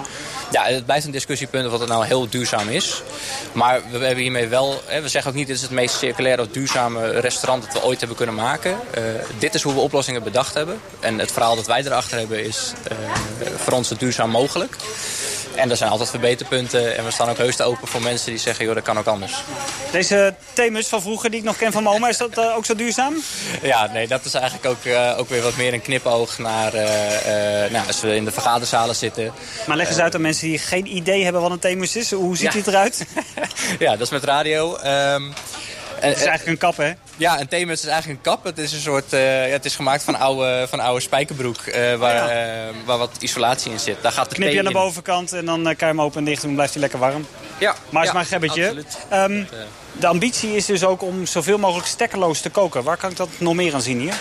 ja, 0.50 0.64
het 0.64 0.84
blijft 0.84 1.06
een 1.06 1.12
discussiepunt 1.12 1.64
of 1.64 1.70
wat 1.70 1.80
het 1.80 1.88
nou 1.88 2.06
heel 2.06 2.28
duurzaam 2.28 2.68
is. 2.68 3.02
Maar 3.52 3.80
we 3.90 3.98
hebben 3.98 4.22
hiermee 4.22 4.48
wel, 4.48 4.82
hè, 4.86 5.02
we 5.02 5.08
zeggen 5.08 5.30
ook 5.30 5.36
niet 5.36 5.46
dit 5.46 5.56
is 5.56 5.62
het 5.62 5.70
meest 5.70 5.98
circulaire 5.98 6.42
of 6.42 6.48
duurzame 6.48 7.20
restaurant 7.20 7.53
dat 7.60 7.72
we 7.72 7.82
ooit 7.82 7.98
hebben 7.98 8.16
kunnen 8.16 8.34
maken. 8.34 8.78
Uh, 8.98 9.04
dit 9.38 9.54
is 9.54 9.62
hoe 9.62 9.74
we 9.74 9.80
oplossingen 9.80 10.22
bedacht 10.22 10.54
hebben. 10.54 10.80
En 11.00 11.18
het 11.18 11.32
verhaal 11.32 11.56
dat 11.56 11.66
wij 11.66 11.82
erachter 11.84 12.18
hebben 12.18 12.44
is 12.44 12.72
uh, 12.92 13.48
voor 13.56 13.72
ons 13.72 13.88
het 13.88 13.98
duurzaam 13.98 14.30
mogelijk. 14.30 14.76
En 15.54 15.70
er 15.70 15.76
zijn 15.76 15.90
altijd 15.90 16.10
verbeterpunten. 16.10 16.96
En 16.96 17.04
we 17.04 17.10
staan 17.10 17.28
ook 17.28 17.36
heus 17.36 17.56
te 17.56 17.62
open 17.62 17.88
voor 17.88 18.02
mensen 18.02 18.30
die 18.30 18.40
zeggen, 18.40 18.64
joh, 18.64 18.74
dat 18.74 18.84
kan 18.84 18.98
ook 18.98 19.06
anders. 19.06 19.34
Deze 19.92 20.34
themus 20.52 20.86
van 20.86 21.02
vroeger 21.02 21.30
die 21.30 21.38
ik 21.38 21.44
nog 21.44 21.56
ken 21.56 21.72
van 21.72 21.82
mijn 21.82 21.94
oma, 21.94 22.08
is 22.08 22.16
dat 22.16 22.38
uh, 22.38 22.56
ook 22.56 22.64
zo 22.64 22.74
duurzaam? 22.74 23.14
Ja, 23.62 23.86
nee, 23.86 24.06
dat 24.06 24.24
is 24.24 24.34
eigenlijk 24.34 24.66
ook, 24.66 24.84
uh, 24.84 25.14
ook 25.18 25.28
weer 25.28 25.42
wat 25.42 25.56
meer 25.56 25.72
een 25.72 25.82
knipoog 25.82 26.38
naar 26.38 26.74
uh, 26.74 26.82
nou, 27.70 27.86
als 27.86 28.00
we 28.00 28.14
in 28.14 28.24
de 28.24 28.32
vergaderzalen 28.32 28.96
zitten. 28.96 29.32
Maar 29.66 29.76
leg 29.76 29.88
eens 29.88 29.98
uit 29.98 30.14
aan 30.14 30.20
mensen 30.20 30.48
die 30.48 30.58
geen 30.58 30.96
idee 30.96 31.24
hebben 31.24 31.42
wat 31.42 31.50
een 31.50 31.58
themus 31.58 31.96
is. 31.96 32.10
Hoe 32.10 32.36
ziet 32.36 32.52
ja. 32.52 32.60
eruit? 32.66 33.06
ja, 33.78 33.90
dat 33.90 34.00
is 34.00 34.10
met 34.10 34.24
radio. 34.24 34.76
Um, 34.76 35.32
het 36.00 36.16
is 36.16 36.24
eigenlijk 36.24 36.46
een 36.46 36.58
kap, 36.58 36.76
hè? 36.76 36.92
Ja, 37.16 37.40
een 37.40 37.48
theemuts 37.48 37.82
is 37.82 37.88
eigenlijk 37.88 38.18
een 38.18 38.32
kap. 38.32 38.44
Het 38.44 38.58
is, 38.58 38.72
een 38.72 38.80
soort, 38.80 39.12
uh, 39.12 39.46
ja, 39.46 39.52
het 39.52 39.64
is 39.64 39.76
gemaakt 39.76 40.02
van 40.02 40.18
oude, 40.18 40.66
van 40.68 40.80
oude 40.80 41.00
spijkerbroek 41.00 41.66
uh, 41.66 41.94
waar, 41.94 42.28
uh, 42.28 42.74
waar 42.84 42.98
wat 42.98 43.16
isolatie 43.18 43.72
in 43.72 43.80
zit. 43.80 43.96
Daar 44.02 44.12
gaat 44.12 44.28
de 44.28 44.34
Knip 44.34 44.52
je 44.52 44.58
aan 44.58 44.64
de 44.64 44.72
bovenkant 44.72 45.32
en 45.32 45.44
dan 45.44 45.62
kan 45.62 45.74
je 45.78 45.84
hem 45.84 46.00
open 46.00 46.18
en 46.18 46.24
dicht 46.24 46.36
doen. 46.36 46.46
Dan 46.46 46.54
blijft 46.54 46.72
hij 46.72 46.82
lekker 46.82 46.98
warm. 46.98 47.26
Ja. 47.58 47.74
Maar 47.90 48.02
is 48.02 48.08
ja, 48.08 48.14
maar 48.14 48.22
een 48.22 48.28
gebbetje. 48.28 48.84
Um, 49.12 49.48
de 49.92 50.06
ambitie 50.06 50.56
is 50.56 50.66
dus 50.66 50.84
ook 50.84 51.02
om 51.02 51.26
zoveel 51.26 51.58
mogelijk 51.58 51.88
stekkerloos 51.88 52.40
te 52.40 52.50
koken. 52.50 52.82
Waar 52.82 52.96
kan 52.96 53.10
ik 53.10 53.16
dat 53.16 53.28
nog 53.38 53.54
meer 53.54 53.74
aan 53.74 53.82
zien 53.82 54.00
hier? 54.00 54.14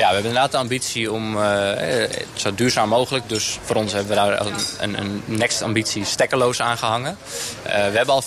Ja, 0.00 0.06
we 0.06 0.14
hebben 0.14 0.30
inderdaad 0.30 0.52
de 0.52 0.58
ambitie 0.58 1.12
om 1.12 1.36
uh, 1.36 1.70
zo 2.34 2.54
duurzaam 2.54 2.88
mogelijk. 2.88 3.28
Dus 3.28 3.58
voor 3.62 3.76
ons 3.76 3.92
hebben 3.92 4.10
we 4.10 4.14
daar 4.14 4.40
een, 4.40 4.54
een, 4.80 5.00
een 5.00 5.22
next 5.24 5.62
ambitie 5.62 6.04
stekkerloos 6.04 6.60
aangehangen. 6.60 7.18
Uh, 7.66 7.72
we 7.72 7.96
hebben 7.96 8.08
al 8.08 8.22
40% 8.22 8.26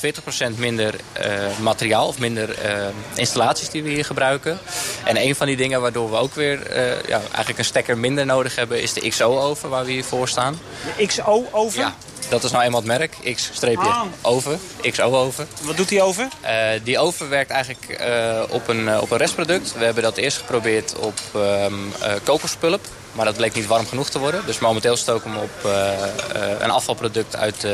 minder 0.58 0.94
uh, 0.94 1.60
materiaal 1.62 2.08
of 2.08 2.20
minder 2.20 2.56
installaties 3.13 3.70
die 3.70 3.84
we 3.84 3.89
hier 3.89 4.06
gebruiken. 4.06 4.60
En 5.03 5.18
een 5.18 5.36
van 5.36 5.48
die 5.48 5.56
dingen 5.56 5.82
waardoor 5.82 6.10
we 6.10 6.18
ook 6.18 6.34
weer 6.34 6.60
ja, 7.08 7.20
eigenlijk 7.20 7.58
een 7.58 7.65
stekker 7.65 7.98
minder 7.98 8.25
nodig 8.25 8.56
hebben... 8.56 8.82
is 8.82 8.94
de 8.94 9.10
XO-oven 9.10 9.70
waar 9.70 9.86
we 9.86 9.92
hier 9.92 10.03
voor 10.03 10.27
staan. 10.27 10.60
De 10.98 11.06
XO-oven? 11.06 11.82
Ja. 11.82 11.96
Dat 12.30 12.44
is 12.44 12.51
nou 12.51 12.63
eenmaal 12.63 12.80
het 12.80 12.89
merk. 12.89 13.15
X-oven. 13.36 14.60
XO-oven. 14.82 15.48
Wat 15.62 15.77
doet 15.77 15.89
die 15.89 16.01
oven? 16.01 16.30
Uh, 16.44 16.70
die 16.84 17.00
oven 17.00 17.30
werkt 17.30 17.51
eigenlijk 17.51 18.01
uh, 18.01 18.44
op, 18.50 18.68
een, 18.68 19.00
op 19.00 19.12
een 19.12 19.18
restproduct. 19.18 19.74
We 19.74 19.84
hebben 19.84 20.03
dat 20.03 20.18
eerst 20.18 20.38
geprobeerd 20.38 20.96
op 20.96 21.20
um, 21.65 21.93
kokospulp. 22.24 22.82
Maar 23.12 23.25
dat 23.25 23.36
bleek 23.36 23.53
niet 23.53 23.65
warm 23.65 23.88
genoeg 23.88 24.10
te 24.10 24.20
worden. 24.20 24.46
Dus 24.46 24.60
momenteel 24.60 24.96
stoken 24.96 25.32
we 25.32 25.38
hem 25.38 25.43
op 25.43 25.72
een 26.62 26.70
afvalproduct 26.70 27.36
uit 27.36 27.67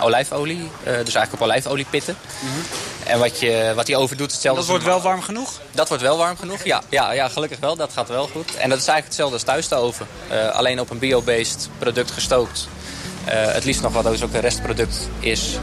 olijfolie. 0.00 0.70
dus 0.84 0.94
eigenlijk 0.94 1.32
op 1.32 1.42
olijfoliepitten. 1.42 2.16
Mm 2.40 2.48
-hmm. 2.48 2.62
En 3.04 3.18
wat, 3.18 3.40
je, 3.40 3.72
wat 3.74 3.86
die 3.86 3.96
oven 3.96 4.16
doet, 4.16 4.32
hetzelfde. 4.32 4.60
Dat 4.60 4.70
wordt 4.70 4.84
wel 4.84 5.00
warm 5.00 5.22
genoeg? 5.22 5.60
Dat 5.70 5.88
wordt 5.88 6.02
wel 6.02 6.16
warm 6.16 6.36
genoeg, 6.36 6.64
ja. 6.64 6.82
Ja, 6.88 7.12
ja 7.12 7.28
gelukkig 7.28 7.58
wel. 7.58 7.76
Dat 7.76 7.92
gaat 7.92 8.08
wel 8.08 8.28
goed. 8.32 8.54
En 8.56 8.68
dat 8.68 8.78
is 8.78 8.86
eigenlijk 8.86 9.04
hetzelfde 9.04 9.34
als 9.34 9.44
thuis 9.44 9.68
de 9.68 9.74
oven. 9.74 10.06
alleen 10.52 10.80
op 10.80 10.90
een 10.90 10.98
bio-based 10.98 11.68
product 11.78 12.10
gestookt. 12.10 12.68
Uh, 13.28 13.52
het 13.52 13.64
liefst 13.64 13.82
nog 13.82 13.92
wat 13.92 14.04
dus 14.04 14.22
ook 14.22 14.32
een 14.32 14.40
restproduct 14.40 15.08
is. 15.20 15.58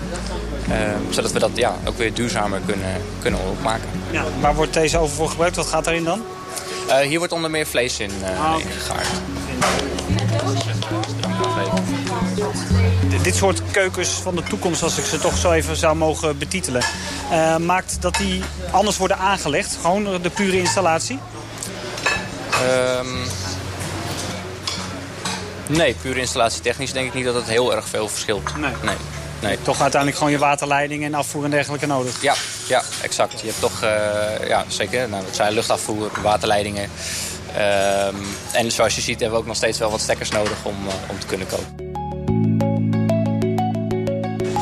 Uh, 0.70 0.76
zodat 1.10 1.32
we 1.32 1.40
dat 1.40 1.52
ja, 1.54 1.76
ook 1.86 1.98
weer 1.98 2.14
duurzamer 2.14 2.62
kunnen, 2.66 3.02
kunnen 3.22 3.40
opmaken. 3.40 3.90
Ja, 4.12 4.24
waar 4.40 4.56
wordt 4.56 4.74
deze 4.74 4.98
oven 4.98 5.16
voor 5.16 5.30
gebruikt? 5.30 5.56
Wat 5.56 5.68
gaat 5.68 5.88
erin 5.88 6.04
dan? 6.04 6.24
Uh, 6.90 6.98
hier 6.98 7.18
wordt 7.18 7.34
onder 7.34 7.50
meer 7.52 7.68
vlees 7.68 8.00
in, 8.00 8.12
oh, 8.24 8.56
okay. 8.56 8.62
ingegaard. 8.62 9.08
Dit 13.22 13.36
soort 13.36 13.62
keukens 13.72 14.10
van 14.10 14.36
de 14.36 14.44
toekomst, 14.44 14.84
als 14.84 14.98
ik 14.98 15.06
ze 15.06 15.20
toch 15.20 15.38
zo 15.38 15.52
even 15.52 15.76
zou 15.76 15.96
mogen 15.96 16.38
betitelen... 16.38 16.84
maakt 17.60 18.02
dat 18.02 18.16
die 18.16 18.42
anders 18.72 18.98
worden 18.98 19.18
aangelegd? 19.18 19.78
Gewoon 19.82 20.22
de 20.22 20.30
pure 20.30 20.60
installatie? 20.60 21.20
Um, 23.00 23.28
Nee, 25.70 25.96
pure 26.02 26.20
installatietechnisch 26.20 26.92
denk 26.92 27.08
ik 27.08 27.14
niet 27.14 27.26
dat 27.26 27.36
het 27.36 27.48
heel 27.48 27.76
erg 27.76 27.88
veel 27.88 28.08
verschilt. 28.08 28.58
Nee. 28.58 28.72
nee. 28.84 28.96
Nee. 29.42 29.58
Toch 29.62 29.82
uiteindelijk 29.82 30.18
gewoon 30.18 30.34
je 30.34 30.40
waterleiding 30.40 31.04
en 31.04 31.14
afvoer 31.14 31.44
en 31.44 31.50
dergelijke 31.50 31.86
nodig. 31.86 32.22
Ja, 32.22 32.36
ja 32.68 32.84
exact. 33.02 33.40
Je 33.40 33.48
hebt 33.48 33.60
toch, 33.60 33.84
uh, 33.84 34.48
ja 34.48 34.64
zeker, 34.68 35.10
nou, 35.10 35.26
dat 35.26 35.36
zijn 35.36 35.54
luchtafvoer, 35.54 36.12
waterleidingen. 36.22 36.90
Um, 37.58 38.28
en 38.52 38.72
zoals 38.72 38.96
je 38.96 39.02
ziet 39.02 39.20
hebben 39.20 39.38
we 39.38 39.42
ook 39.44 39.48
nog 39.48 39.56
steeds 39.56 39.78
wel 39.78 39.92
wat 39.92 40.02
stekkers 40.02 40.30
nodig 40.30 40.58
om, 40.64 40.76
uh, 40.88 40.94
om 41.10 41.20
te 41.20 41.28
kunnen 41.28 41.48
koken. 41.48 41.88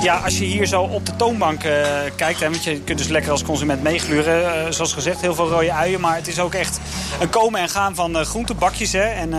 Ja, 0.02 0.18
als 0.18 0.38
je 0.38 0.46
hier 0.46 0.66
zo 0.66 0.82
op 0.82 1.06
de 1.06 1.16
toonbank 1.16 1.64
uh, 1.64 1.88
kijkt, 2.16 2.40
hè, 2.40 2.50
want 2.50 2.64
je 2.64 2.82
kunt 2.82 2.98
dus 2.98 3.08
lekker 3.08 3.32
als 3.32 3.44
consument 3.44 3.84
meegluren. 3.84 4.74
Zoals 4.74 4.94
gezegd, 4.94 5.22
heel 5.22 5.36
veel 5.36 5.50
rode 5.50 5.72
uien, 5.72 6.00
maar 6.00 6.16
het 6.16 6.28
is 6.28 6.40
ook 6.40 6.54
echt 6.54 6.80
een 7.20 7.30
komen 7.30 7.60
en 7.60 7.70
gaan 7.70 7.96
van 7.96 8.26
groentebakjes. 8.26 8.92
Hè, 8.92 9.04
en 9.04 9.34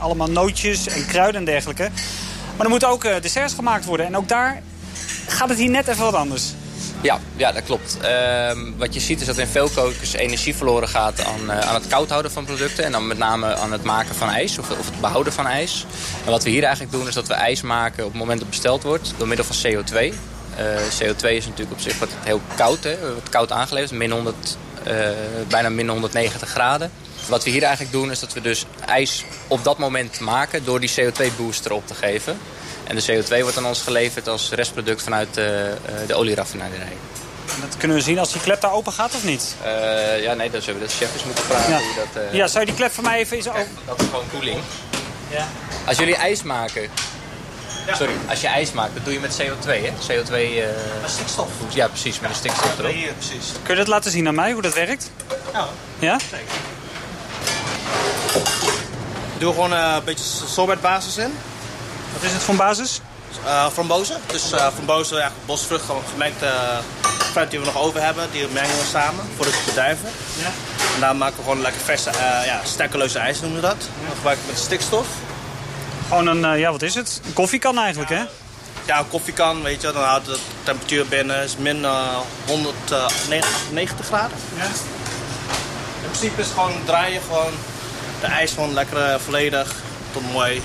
allemaal 0.00 0.30
nootjes 0.30 0.86
en 0.86 1.06
kruiden 1.06 1.40
en 1.40 1.44
dergelijke. 1.44 1.90
Maar 2.56 2.64
er 2.64 2.70
moeten 2.70 2.88
ook 2.88 3.22
desserts 3.22 3.54
gemaakt 3.54 3.84
worden. 3.84 4.06
En 4.06 4.16
ook 4.16 4.28
daar 4.28 4.62
gaat 5.32 5.48
het 5.48 5.58
hier 5.58 5.70
net 5.70 5.88
even 5.88 6.04
wat 6.04 6.14
anders. 6.14 6.52
Ja, 7.02 7.20
ja 7.36 7.52
dat 7.52 7.62
klopt. 7.62 7.98
Uh, 8.02 8.50
wat 8.76 8.94
je 8.94 9.00
ziet 9.00 9.20
is 9.20 9.26
dat 9.26 9.38
in 9.38 9.46
veel 9.46 9.68
kokers 9.74 10.12
energie 10.12 10.54
verloren 10.54 10.88
gaat 10.88 11.24
aan, 11.24 11.40
uh, 11.46 11.58
aan 11.58 11.74
het 11.74 11.86
koud 11.86 12.08
houden 12.08 12.30
van 12.30 12.44
producten. 12.44 12.84
En 12.84 12.92
dan 12.92 13.06
met 13.06 13.18
name 13.18 13.54
aan 13.54 13.72
het 13.72 13.82
maken 13.82 14.14
van 14.14 14.28
ijs 14.28 14.58
of, 14.58 14.70
of, 14.70 14.86
het 14.90 15.00
behouden 15.00 15.32
van 15.32 15.46
ijs. 15.46 15.86
En 16.24 16.30
wat 16.30 16.42
we 16.42 16.50
hier 16.50 16.62
eigenlijk 16.62 16.92
doen 16.92 17.08
is 17.08 17.14
dat 17.14 17.28
we 17.28 17.34
ijs 17.34 17.62
maken 17.62 18.04
op 18.04 18.10
het 18.10 18.18
moment 18.18 18.40
dat 18.40 18.48
besteld 18.48 18.82
wordt 18.82 19.14
door 19.16 19.28
middel 19.28 19.46
van 19.46 19.56
CO2. 19.56 20.14
Uh, 20.58 20.64
CO2 21.00 21.28
is 21.28 21.46
natuurlijk 21.46 21.72
op 21.72 21.80
zich 21.80 21.98
wat 21.98 22.08
heel 22.24 22.40
koud, 22.56 22.84
hè, 22.84 23.14
wat 23.14 23.28
koud 23.28 23.52
aangeleverd, 23.52 23.92
min 23.92 24.10
100, 24.10 24.56
uh, 24.86 25.08
bijna 25.48 25.68
min 25.68 25.88
190 25.88 26.48
graden. 26.48 26.90
Wat 27.28 27.44
we 27.44 27.50
hier 27.50 27.62
eigenlijk 27.62 27.92
doen 27.92 28.10
is 28.10 28.20
dat 28.20 28.32
we 28.32 28.40
dus 28.40 28.66
ijs 28.86 29.24
op 29.48 29.64
dat 29.64 29.78
moment 29.78 30.20
maken 30.20 30.64
door 30.64 30.80
die 30.80 30.90
CO2-boost 30.90 31.64
erop 31.64 31.86
te 31.86 31.94
geven. 31.94 32.38
En 32.84 32.96
de 32.96 33.02
CO2 33.02 33.40
wordt 33.42 33.56
aan 33.56 33.66
ons 33.66 33.82
geleverd 33.82 34.28
als 34.28 34.50
restproduct 34.50 35.02
vanuit 35.02 35.34
de, 35.34 35.74
uh, 35.90 36.06
de 36.06 36.14
olieraffinaderij. 36.14 36.96
Dat 37.60 37.76
kunnen 37.76 37.96
we 37.96 38.02
zien 38.02 38.18
als 38.18 38.32
die 38.32 38.40
klep 38.40 38.60
daar 38.60 38.72
open 38.72 38.92
gaat 38.92 39.14
of 39.14 39.24
niet? 39.24 39.54
Uh, 39.64 40.22
ja, 40.22 40.34
nee, 40.34 40.50
dat 40.50 40.62
zullen 40.62 40.80
we 40.80 40.86
de 40.86 40.92
chef 40.92 41.12
eens 41.12 41.24
moeten 41.24 41.44
vragen. 41.44 41.70
Ja. 41.70 41.78
Hoe 41.78 41.94
dat, 41.94 42.22
uh... 42.22 42.34
ja, 42.34 42.46
zou 42.46 42.60
je 42.60 42.66
die 42.66 42.74
klep 42.74 42.92
voor 42.92 43.04
mij 43.04 43.18
even... 43.18 43.36
Is 43.36 43.48
ook... 43.48 43.56
Dat 43.86 44.00
is 44.00 44.06
gewoon 44.06 44.24
koeling. 44.30 44.58
Ja. 45.30 45.46
Als 45.86 45.98
jullie 45.98 46.16
ijs 46.16 46.42
maken... 46.42 46.88
Ja. 47.86 47.94
Sorry, 47.94 48.12
als 48.28 48.40
je 48.40 48.46
ijs 48.46 48.72
maakt, 48.72 48.94
dat 48.94 49.04
doe 49.04 49.12
je 49.12 49.20
met 49.20 49.42
CO2, 49.42 49.66
hè? 49.66 49.90
CO2... 50.08 50.32
Uh... 50.32 50.64
stikstof. 51.06 51.48
Ja, 51.68 51.88
precies, 51.88 52.20
met 52.20 52.30
een 52.30 52.36
stikstof 52.36 52.78
erop. 52.78 52.92
Hier, 52.92 53.12
precies. 53.12 53.52
Kun 53.62 53.74
je 53.74 53.80
dat 53.80 53.88
laten 53.88 54.10
zien 54.10 54.28
aan 54.28 54.34
mij, 54.34 54.52
hoe 54.52 54.62
dat 54.62 54.74
werkt? 54.74 55.10
Ja. 55.52 55.68
Ja? 55.98 56.18
Zeker. 56.18 56.46
Doe 59.38 59.52
gewoon 59.52 59.72
een 59.72 60.04
beetje 60.04 60.24
sorbetbasis 60.46 61.16
in. 61.16 61.34
Wat 62.12 62.22
is 62.22 62.32
het 62.32 62.42
voor 62.42 62.54
basis? 62.54 63.00
Uh, 63.44 63.66
frambozen. 63.68 64.20
Dus 64.26 64.52
uh, 64.52 64.66
frambozen, 64.74 65.18
ja, 65.18 65.32
bosvrucht, 65.46 65.84
gewoon 65.84 66.02
gemengde 66.10 66.50
fruit 67.32 67.50
die 67.50 67.58
we 67.58 67.64
nog 67.64 67.78
over 67.78 68.02
hebben. 68.02 68.28
Die 68.32 68.48
mengen 68.48 68.76
we 68.76 68.84
samen 68.90 69.24
voordat 69.36 69.54
we 69.54 69.60
bedrijven. 69.66 70.08
Ja. 70.38 70.50
En 70.94 71.00
daar 71.00 71.16
maken 71.16 71.36
we 71.36 71.42
gewoon 71.42 71.60
lekker 71.60 71.80
verse, 71.80 72.10
uh, 72.10 72.46
ja, 72.46 72.60
sterkeloze 72.64 73.18
ijs 73.18 73.40
noemen 73.40 73.60
we 73.60 73.66
dat. 73.66 73.76
Ja. 74.00 74.06
Dan 74.06 74.16
gebruiken 74.16 74.46
we 74.46 74.52
met 74.52 74.60
stikstof. 74.60 75.06
Gewoon 76.08 76.26
een, 76.26 76.58
ja 76.58 76.70
wat 76.70 76.82
is 76.82 76.94
het? 76.94 77.20
Een 77.24 77.32
koffiekan 77.32 77.78
eigenlijk 77.78 78.10
hè? 78.10 78.22
Ja, 78.84 78.98
een 78.98 79.08
koffiekan, 79.08 79.62
weet 79.62 79.82
je, 79.82 79.92
dan 79.92 80.02
houdt 80.02 80.26
de 80.26 80.38
temperatuur 80.62 81.06
binnen 81.06 81.42
is 81.42 81.56
min 81.56 81.86
190 82.46 84.06
graden. 84.06 84.36
Ja. 84.56 84.64
In 84.64 86.08
principe 86.08 86.40
is 86.40 86.48
gewoon 86.48 86.72
draaien, 86.84 87.22
gewoon 87.22 87.52
de 88.20 88.26
ijs 88.26 88.52
gewoon 88.52 88.72
lekker 88.72 89.20
volledig 89.20 89.74
tot 90.12 90.32
mooi 90.32 90.62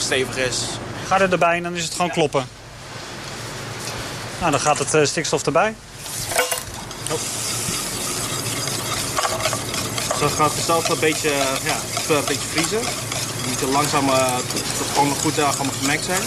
stevig 0.00 0.36
is. 0.36 0.64
Ga 1.06 1.20
er 1.20 1.32
erbij 1.32 1.56
en 1.56 1.62
dan 1.62 1.76
is 1.76 1.84
het 1.84 1.94
gewoon 1.94 2.10
kloppen. 2.10 2.48
Nou, 4.40 4.50
dan 4.50 4.60
gaat 4.60 4.78
het 4.78 4.94
uh, 4.94 5.04
stikstof 5.04 5.46
erbij. 5.46 5.74
Oh. 7.10 7.18
Zo 10.18 10.28
gaat 10.28 10.54
het 10.54 10.64
zelf 10.64 10.88
een 10.88 10.98
beetje, 10.98 11.30
ja, 11.64 11.76
een 12.08 12.24
beetje 12.26 12.48
vriezen. 12.48 12.80
Je 12.80 13.48
moet 13.48 13.58
je 13.58 13.66
langzaam 13.66 14.08
uh, 14.08 14.36
tot 14.36 14.60
het 14.78 14.86
gewoon 14.94 15.14
goed 15.14 15.38
uh, 15.38 15.44
allemaal 15.44 15.74
gemengd 15.80 16.04
zijn. 16.04 16.22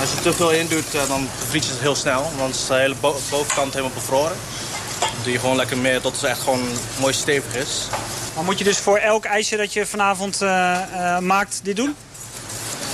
Als 0.00 0.10
je 0.10 0.20
te 0.22 0.32
veel 0.32 0.50
in 0.50 0.66
doet, 0.66 0.94
uh, 0.94 1.08
dan 1.08 1.28
vriest 1.48 1.70
het 1.70 1.80
heel 1.80 1.94
snel. 1.94 2.30
Want 2.38 2.54
is 2.54 2.66
de 2.66 2.74
hele 2.74 2.94
bo 3.00 3.16
bovenkant 3.30 3.72
helemaal 3.72 3.94
bevroren. 3.94 4.36
doe 5.22 5.32
je 5.32 5.38
gewoon 5.38 5.56
lekker 5.56 5.78
meer 5.78 6.00
tot 6.00 6.12
het 6.12 6.24
echt 6.24 6.40
gewoon 6.40 6.68
mooi 7.00 7.12
stevig 7.12 7.54
is. 7.54 7.88
Maar 8.34 8.44
moet 8.44 8.58
je 8.58 8.64
dus 8.64 8.78
voor 8.78 8.98
elk 8.98 9.24
ijsje 9.24 9.56
dat 9.56 9.72
je 9.72 9.86
vanavond 9.86 10.42
eh, 10.42 10.72
eh, 10.82 11.18
maakt 11.18 11.60
dit 11.62 11.76
doen? 11.76 11.96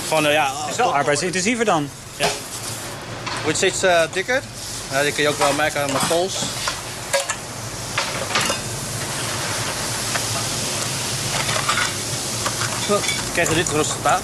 Gewoon, 0.07 0.25
eh, 0.25 0.33
ja... 0.33 0.51
Het 0.61 0.69
is 0.71 0.75
wel 0.75 0.95
arbeidsintensiever 0.95 1.65
dan. 1.65 1.89
Ja. 2.15 2.27
Wordt 3.43 3.57
steeds 3.57 3.79
dikker. 4.11 4.41
Ja, 4.91 5.01
die 5.01 5.11
kun 5.11 5.23
je 5.23 5.29
ook 5.29 5.37
wel 5.37 5.53
merken 5.53 5.81
aan 5.81 5.91
mijn 5.91 6.07
pols. 6.07 6.35
Krijg 13.33 13.49
je 13.49 13.55
dit 13.55 13.69
resultaat. 13.69 14.21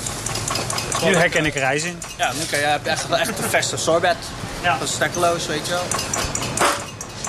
Nu 1.03 1.15
herken 1.15 1.45
ik 1.45 1.55
er 1.55 1.61
ijs 1.61 1.83
in. 1.83 2.01
Ja, 2.17 2.31
nu 2.33 2.45
kan 2.49 2.59
je, 2.59 2.65
heb 2.65 2.83
je 2.83 2.89
echt, 2.89 3.09
echt 3.09 3.39
een 3.39 3.49
verse 3.49 3.77
sorbet. 3.77 4.17
Ja. 4.61 4.77
Dat 4.77 4.87
is 4.87 4.93
stekkeloos, 4.93 5.45
weet 5.45 5.67
je 5.67 5.73
wel. 5.73 5.83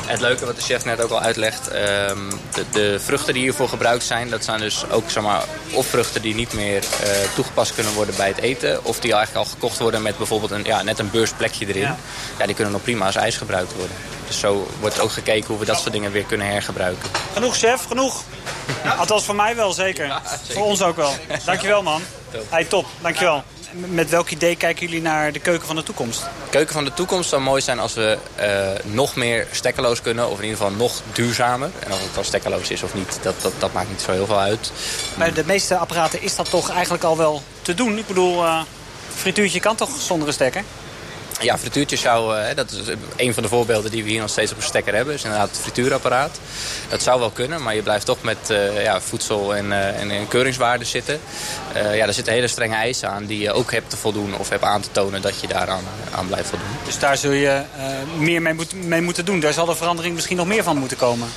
Het 0.09 0.21
leuke 0.21 0.47
wat 0.47 0.57
de 0.57 0.63
chef 0.63 0.85
net 0.85 1.01
ook 1.01 1.11
al 1.11 1.21
uitlegt, 1.21 1.69
ehm, 1.69 2.19
de, 2.55 2.65
de 2.73 3.01
vruchten 3.01 3.35
die 3.35 3.43
hiervoor 3.43 3.69
gebruikt 3.69 4.05
zijn, 4.05 4.31
dat 4.31 4.45
zijn 4.45 4.61
dus 4.61 4.91
ook 4.91 5.11
zeg 5.11 5.23
maar, 5.23 5.45
of 5.73 5.87
vruchten 5.87 6.23
die 6.23 6.35
niet 6.35 6.53
meer 6.53 6.85
eh, 7.03 7.11
toegepast 7.35 7.75
kunnen 7.75 7.93
worden 7.93 8.17
bij 8.17 8.29
het 8.29 8.39
eten, 8.39 8.85
of 8.85 9.01
die 9.01 9.13
eigenlijk 9.13 9.47
al 9.47 9.53
gekocht 9.53 9.79
worden 9.79 10.03
met 10.03 10.17
bijvoorbeeld 10.17 10.51
een, 10.51 10.65
ja, 10.65 10.83
net 10.83 10.99
een 10.99 11.11
beursplekje 11.11 11.67
erin. 11.67 11.83
Ja. 11.83 11.97
Ja. 12.39 12.47
die 12.47 12.55
kunnen 12.55 12.73
nog 12.73 12.83
prima 12.83 13.07
als 13.07 13.17
ijs 13.17 13.37
gebruikt 13.37 13.73
worden. 13.75 13.97
Dus 14.27 14.39
zo 14.39 14.69
wordt 14.81 15.01
ook 15.01 15.13
gekeken 15.13 15.47
hoe 15.47 15.59
we 15.59 15.65
dat 15.65 15.81
soort 15.81 15.93
dingen 15.93 16.13
weer 16.13 16.25
kunnen 16.25 16.47
hergebruiken. 16.47 17.11
Genoeg, 17.33 17.57
chef, 17.57 17.85
genoeg. 17.85 18.23
Althans 18.99 19.25
voor 19.25 19.35
mij 19.35 19.57
wel, 19.57 19.73
zeker. 19.73 20.21
Voor 20.49 20.65
ons 20.65 20.83
ook 20.83 20.97
wel. 20.97 21.13
Dankjewel, 21.45 21.83
man. 21.83 22.03
Hey, 22.49 22.65
top, 22.65 22.87
dankjewel. 23.01 23.45
Met 23.73 24.11
welk 24.11 24.31
idee 24.31 24.57
kijken 24.57 24.87
jullie 24.87 25.03
naar 25.03 25.33
de 25.33 25.39
keuken 25.39 25.67
van 25.67 25.77
de 25.77 25.83
toekomst? 25.83 26.21
De 26.21 26.51
keuken 26.51 26.75
van 26.75 26.85
de 26.85 26.93
toekomst 26.93 27.29
zou 27.29 27.43
mooi 27.43 27.63
zijn 27.63 27.79
als 27.79 27.95
we 27.95 28.19
eh, 28.35 28.93
nog 28.95 29.17
meer 29.17 29.47
stekkeloos 29.51 30.03
kunnen. 30.03 30.31
Of 30.31 30.39
in 30.39 30.45
ieder 30.45 30.59
geval 30.59 30.73
nog 30.73 31.03
duurzamer. 31.13 31.71
En 31.79 31.93
of 31.93 32.03
het 32.03 32.15
dan 32.15 32.25
stekkeloos 32.25 32.71
is 32.71 32.83
of 32.83 32.95
niet, 32.95 33.19
dat, 33.23 33.35
dat, 33.43 33.53
dat 33.59 33.73
maakt 33.73 33.89
niet 33.89 34.01
zo 34.01 34.13
heel 34.13 34.27
veel 34.27 34.41
uit. 34.41 34.73
Bij 35.19 35.33
de 35.33 35.45
meeste 35.47 35.77
apparaten 35.77 36.23
is 36.23 36.37
dat 36.37 36.51
toch 36.51 36.71
eigenlijk 36.71 37.05
al 37.05 37.17
wel 37.17 37.43
te 37.63 37.75
doen. 37.75 37.99
Ik 37.99 38.07
bedoel, 38.07 38.45
eh 38.45 38.61
frituurtje 39.15 39.61
kan 39.61 39.77
toch 39.77 39.91
zonder 40.01 40.29
een 40.29 40.35
stekker? 40.35 40.65
Ja, 41.41 41.59
frituurtjes 41.59 42.01
zou, 42.01 42.37
eh, 42.37 42.57
dat 42.57 42.71
is 42.71 42.95
een 43.17 43.35
van 43.35 43.43
de 43.43 43.49
voorbeelden 43.49 43.91
die 43.91 44.05
we 44.05 44.11
hier 44.11 44.21
nog 44.21 44.31
steeds 44.31 44.53
op 44.53 44.57
een 44.57 44.63
stekker 44.63 44.95
hebben. 44.95 45.15
is 45.15 45.25
inderdaad 45.25 45.49
het 45.49 45.59
frituurapparaat. 45.59 46.41
Dat 46.89 47.03
zou 47.03 47.21
wel 47.21 47.31
kunnen, 47.31 47.63
maar 47.63 47.75
je 47.75 47.83
blijft 47.83 48.07
toch 48.07 48.23
met 48.23 48.51
eh, 48.51 48.83
ja, 48.83 49.01
voedsel 49.01 49.55
en, 49.55 49.73
eh, 49.73 50.01
en, 50.01 50.11
en 50.11 50.29
keuringswaarden 50.29 50.87
zitten. 50.87 51.21
Ja, 51.75 52.05
daar 52.05 52.15
zitten 52.15 52.33
hele 52.33 52.49
strenge 52.49 52.75
eisen 52.75 53.09
aan 53.09 53.27
die 53.27 53.39
je 53.39 53.53
ook 53.53 53.73
hebt 53.73 53.91
te 53.91 53.97
voldoen 53.97 54.37
of 54.37 54.49
hebt 54.49 54.63
aan 54.63 54.81
te 54.81 54.89
tonen 54.93 55.23
dat 55.23 55.41
je 55.41 55.47
daaraan 55.47 55.85
aan 56.11 56.27
blijft 56.27 56.49
voldoen. 56.49 56.67
Dus 56.85 56.99
daar 56.99 57.17
zul 57.17 57.31
je 57.31 57.63
meer 58.17 58.43
mee, 58.43 58.55
moet, 58.55 58.73
mee 58.73 59.01
moeten 59.01 59.25
doen. 59.25 59.41
Daar 59.41 59.53
zal 59.53 59.67
de 59.67 59.77
verandering 59.77 60.15
misschien 60.15 60.37
nog 60.37 60.47
meer 60.47 60.63
van 60.63 60.77
moeten 60.77 60.97
komen. 60.97 61.29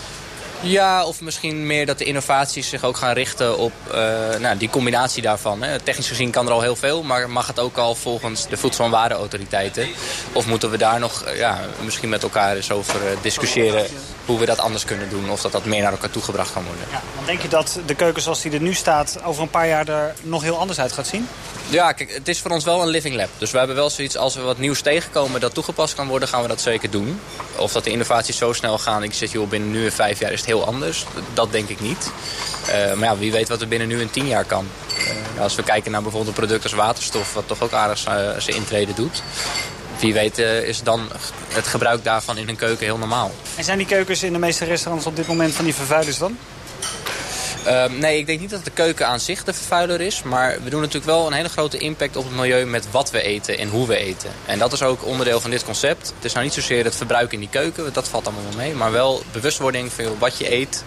Ja, 0.64 1.06
of 1.06 1.22
misschien 1.22 1.66
meer 1.66 1.86
dat 1.86 1.98
de 1.98 2.04
innovaties 2.04 2.70
zich 2.70 2.84
ook 2.84 2.98
gaan 2.98 3.14
richten 3.14 3.58
op 3.58 3.72
eh, 3.92 4.00
nou, 4.40 4.58
die 4.58 4.70
combinatie 4.70 5.22
daarvan. 5.22 5.62
Hè. 5.62 5.80
Technisch 5.80 6.08
gezien 6.08 6.32
kan 6.32 6.46
er 6.46 6.52
al 6.52 6.62
heel 6.62 6.76
veel, 6.76 7.04
maar 7.04 7.30
mag 7.30 7.48
het 7.48 7.60
ook 7.60 7.78
al 7.78 7.96
volgens 7.96 8.48
de 8.48 8.58
Voedsel- 8.58 8.86
en 8.86 8.92
Warenautoriteiten? 8.92 9.88
Of 10.34 10.48
moeten 10.48 10.70
we 10.70 10.78
daar 10.78 11.00
nog 11.00 11.24
eh, 11.24 11.38
ja, 11.38 11.60
misschien 11.84 12.10
met 12.10 12.24
elkaar 12.24 12.56
eens 12.56 12.72
over 12.72 12.96
eh, 12.96 13.18
discussiëren 13.22 13.86
hoe 14.32 14.40
we 14.40 14.46
dat 14.46 14.60
anders 14.60 14.86
kunnen 14.86 15.10
doen? 15.10 15.30
Of 15.30 15.42
dat 15.42 15.52
dat 15.52 15.66
meer 15.66 15.82
naar 15.82 15.92
elkaar 15.92 16.10
toegebracht 16.10 16.54
kan 16.54 16.64
worden? 16.64 16.86
Ja, 16.92 17.02
dan 17.16 17.26
denk 17.26 17.42
je 17.42 17.48
dat 17.48 17.80
de 17.86 17.96
keuken 17.96 18.22
zoals 18.22 18.42
die 18.42 18.52
er 18.52 18.62
nu 18.62 18.74
staat 18.74 19.18
over 19.24 19.42
een 19.42 19.50
paar 19.50 19.68
jaar 19.68 19.88
er 19.88 20.16
nog 20.22 20.42
heel 20.42 20.58
anders 20.58 20.80
uit 20.80 20.92
gaat 20.92 21.08
zien? 21.08 21.28
Ja, 21.70 21.92
kijk, 21.92 22.14
het 22.14 22.28
is 22.28 22.40
voor 22.40 22.52
ons 22.52 22.64
wel 22.64 22.82
een 22.82 22.88
living 22.88 23.16
lab. 23.16 23.30
Dus 23.38 23.52
we 23.52 23.58
hebben 23.58 23.76
wel 23.76 23.90
zoiets, 23.90 24.18
als 24.18 24.36
we 24.36 24.42
wat 24.42 24.58
nieuws 24.58 24.82
tegenkomen 24.82 25.40
dat 25.42 25.54
toegepast 25.54 25.96
kan 25.96 26.08
worden, 26.08 26.28
gaan 26.28 26.42
we 26.42 26.48
dat 26.48 26.62
zeker 26.62 26.90
doen. 26.90 27.20
Of 27.56 27.72
dat 27.72 27.84
de 27.84 27.92
innovaties 27.92 28.38
zo 28.38 28.54
snel 28.54 28.78
gaan, 28.78 29.04
ik 29.04 29.14
zeg 29.14 29.32
joh, 29.32 29.50
binnen 29.50 29.72
nu 29.72 29.86
en 29.86 29.92
vijf 29.92 30.20
jaar 30.20 30.32
is 30.32 30.40
het 30.40 30.48
heel 30.48 30.66
anders. 30.66 31.06
Dat 31.34 31.52
denk 31.52 31.70
ik 31.70 31.80
niet. 31.80 32.12
Eh, 32.68 32.94
maar 32.94 33.10
ja, 33.10 33.18
wie 33.18 33.32
weet 33.32 33.50
wat 33.50 33.62
er 33.62 33.68
binnen 33.68 33.88
nu 33.88 34.02
en 34.02 34.12
tien 34.12 34.28
jaar 34.28 34.46
kan. 34.46 34.68
Eh, 35.36 35.42
als 35.42 35.56
we 35.56 35.64
kijken 35.64 35.92
naar 35.92 36.02
bijvoorbeeld 36.02 36.38
een 36.38 36.44
product 36.44 36.64
als 36.64 36.74
waterstof, 36.74 37.34
wat 37.34 37.48
toch 37.48 37.62
ook 37.62 37.74
aardig 37.74 38.06
eh, 38.06 38.14
zijn 38.38 38.56
intrede 38.56 38.94
doet. 38.94 39.24
Wie 40.02 40.14
weet 40.14 40.40
eh, 40.40 40.64
is 40.64 40.84
dan 40.84 41.10
het 41.48 41.68
gebruik 41.68 42.04
daarvan 42.04 42.38
in 42.38 42.50
een 42.50 42.56
keuken 42.56 42.86
heel 42.86 42.98
normaal. 42.98 43.32
En 43.56 43.64
zijn 43.64 43.78
die 43.78 43.88
keukens 43.88 44.24
in 44.24 44.34
de 44.34 44.40
meeste 44.40 44.66
restaurants 44.66 45.06
op 45.06 45.16
dit 45.16 45.28
moment 45.28 45.54
van 45.54 45.66
die 45.66 45.74
vervuilers 45.74 46.18
dan? 46.18 46.38
Ehm, 47.66 48.00
nee, 48.00 48.18
ik 48.18 48.26
denk 48.26 48.40
niet 48.40 48.50
dat 48.50 48.66
de 48.66 48.72
keuken 48.72 49.08
aan 49.08 49.20
zich 49.20 49.44
de 49.44 49.54
vervuiler 49.54 50.02
is. 50.02 50.24
Maar 50.24 50.58
we 50.64 50.70
doen 50.70 50.80
natuurlijk 50.80 51.06
wel 51.06 51.28
een 51.28 51.34
hele 51.34 51.50
grote 51.50 51.78
impact 51.78 52.16
op 52.16 52.24
het 52.24 52.36
milieu 52.36 52.66
met 52.66 52.92
wat 52.92 53.12
we 53.12 53.22
eten 53.22 53.58
en 53.58 53.70
hoe 53.70 53.88
we 53.88 53.98
eten. 53.98 54.30
En 54.46 54.60
dat 54.60 54.74
is 54.74 54.84
ook 54.84 55.06
onderdeel 55.06 55.40
van 55.40 55.50
dit 55.50 55.64
concept. 55.64 56.14
Het 56.16 56.26
is 56.26 56.34
nou 56.34 56.46
niet 56.46 56.54
zozeer 56.54 56.84
het 56.84 56.96
verbruik 56.96 57.34
in 57.34 57.40
die 57.40 57.50
keuken, 57.50 57.84
want 57.84 57.96
dat 57.96 58.08
valt 58.08 58.26
allemaal 58.26 58.44
wel 58.44 58.58
mee. 58.58 58.74
Maar 58.74 58.92
wel 58.92 59.24
bewustwording 59.32 59.92
van 59.94 60.06
wat 60.20 60.38
je 60.38 60.54
eet, 60.54 60.84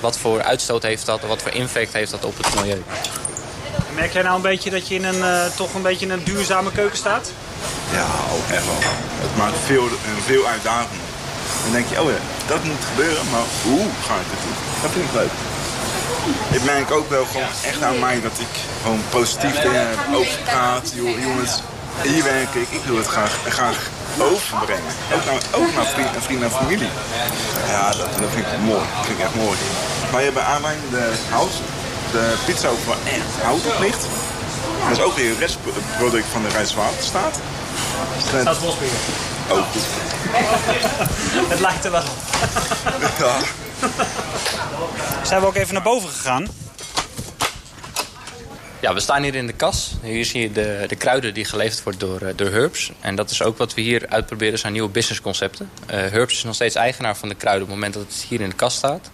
wat 0.00 0.18
voor 0.18 0.42
uitstoot 0.42 0.82
heeft 0.82 1.06
dat, 1.06 1.20
wat 1.20 1.42
voor 1.42 1.52
impact 1.52 1.92
heeft 1.92 2.10
dat 2.10 2.24
op 2.24 2.36
het 2.36 2.54
milieu. 2.54 2.82
Merk 3.94 4.12
jij 4.12 4.22
nou 4.22 4.36
een 4.36 4.42
beetje 4.42 4.70
dat 4.70 4.88
je 4.88 4.94
in 4.94 5.04
een, 5.04 5.22
eh, 5.22 5.46
toch 5.56 5.74
een 5.74 5.82
beetje 5.82 6.06
in 6.06 6.12
een 6.12 6.24
duurzame 6.24 6.72
keuken 6.72 6.96
staat? 6.96 7.32
Ja, 7.98 8.06
ook 8.36 8.48
echt 8.56 8.64
wel. 8.64 8.82
Het 9.26 9.36
maakt 9.36 9.58
veel, 9.66 9.86
veel 10.24 10.46
uitdagender. 10.46 11.06
Dan 11.62 11.72
denk 11.72 11.86
je, 11.88 12.02
oh 12.02 12.10
ja, 12.10 12.22
dat 12.46 12.64
moet 12.64 12.84
gebeuren, 12.90 13.24
maar 13.30 13.46
hoe 13.62 13.84
ga 14.06 14.14
ik 14.24 14.28
het 14.34 14.42
doen? 14.44 14.56
Dat 14.82 14.90
vind 14.94 15.04
ik 15.08 15.14
leuk. 15.20 15.34
Ik 16.50 16.64
merk 16.64 16.90
ook 16.90 17.08
wel 17.10 17.26
gewoon 17.32 17.52
echt 17.70 17.82
aan 17.82 17.98
mij 17.98 18.20
dat 18.20 18.36
ik 18.38 18.54
gewoon 18.82 19.02
positief 19.08 19.54
dingen 19.60 19.88
heb, 19.88 19.98
open 20.14 20.42
praat. 20.44 20.92
Joh, 20.94 21.20
jongens, 21.22 21.62
hier 22.02 22.24
werk 22.24 22.54
ik, 22.54 22.68
ik 22.70 22.84
wil 22.84 22.96
het 22.96 23.06
graag, 23.06 23.38
graag 23.48 23.78
overbrengen. 24.18 24.92
Ook 25.14 25.24
naar, 25.24 25.42
ook 25.60 25.74
naar 25.74 25.86
vrienden, 26.24 26.48
en 26.48 26.56
familie. 26.56 26.90
Ja, 27.68 27.88
dat, 27.90 28.08
dat 28.20 28.30
vind 28.34 28.46
ik 28.46 28.58
mooi. 28.64 28.84
Dat 28.96 29.06
vind 29.06 29.18
ik 29.18 29.24
echt 29.24 29.34
mooi. 29.34 29.58
Wij 30.12 30.24
hebben 30.24 30.44
aan 30.44 30.60
mij 30.60 30.76
de 30.90 31.12
hout, 31.30 31.52
de 32.12 32.34
pizza 32.44 32.68
ook 32.68 32.84
wel 32.86 32.96
echt 33.04 33.42
hout 33.42 33.66
op. 33.66 33.78
Dat 34.88 34.98
is 34.98 35.00
ook 35.04 35.16
weer 35.16 35.30
een 35.30 35.38
restproduct 35.38 36.26
van 36.26 36.42
de 36.42 36.48
Rijkswaterstaat. 36.48 37.38
Staat 38.40 38.60
Bosbeer. 38.60 38.88
Oh, 39.50 39.58
Het 41.52 41.60
lijkt 41.60 41.84
er 41.84 41.90
wel 41.90 42.00
op. 42.02 43.12
ja. 43.18 43.36
Zijn 45.22 45.40
we 45.40 45.46
ook 45.46 45.54
even 45.54 45.74
naar 45.74 45.82
boven 45.82 46.08
gegaan? 46.08 46.46
Ja, 48.80 48.94
we 48.94 49.00
staan 49.00 49.22
hier 49.22 49.34
in 49.34 49.46
de 49.46 49.52
kas. 49.52 49.94
Hier 50.02 50.24
zie 50.24 50.40
je 50.40 50.52
de, 50.52 50.84
de 50.88 50.96
kruiden 50.96 51.34
die 51.34 51.44
geleverd 51.44 51.82
worden 51.82 52.08
door, 52.08 52.20
eh, 52.28 52.36
door 52.36 52.50
Herbs. 52.50 52.92
En 53.00 53.14
dat 53.16 53.30
is 53.30 53.42
ook 53.42 53.58
wat 53.58 53.74
we 53.74 53.80
hier 53.80 54.06
uitproberen, 54.08 54.58
zijn 54.58 54.72
nieuwe 54.72 54.88
businessconcepten. 54.88 55.70
Eh 55.86 55.96
Herbs 55.98 56.34
is 56.34 56.42
nog 56.44 56.54
steeds 56.54 56.74
eigenaar 56.74 57.16
van 57.16 57.28
de 57.28 57.34
kruiden 57.34 57.62
op 57.62 57.68
het 57.68 57.78
moment 57.78 57.94
dat 57.94 58.02
het 58.12 58.24
hier 58.28 58.40
in 58.40 58.48
de 58.48 58.54
kas 58.54 58.74
staat. 58.74 59.10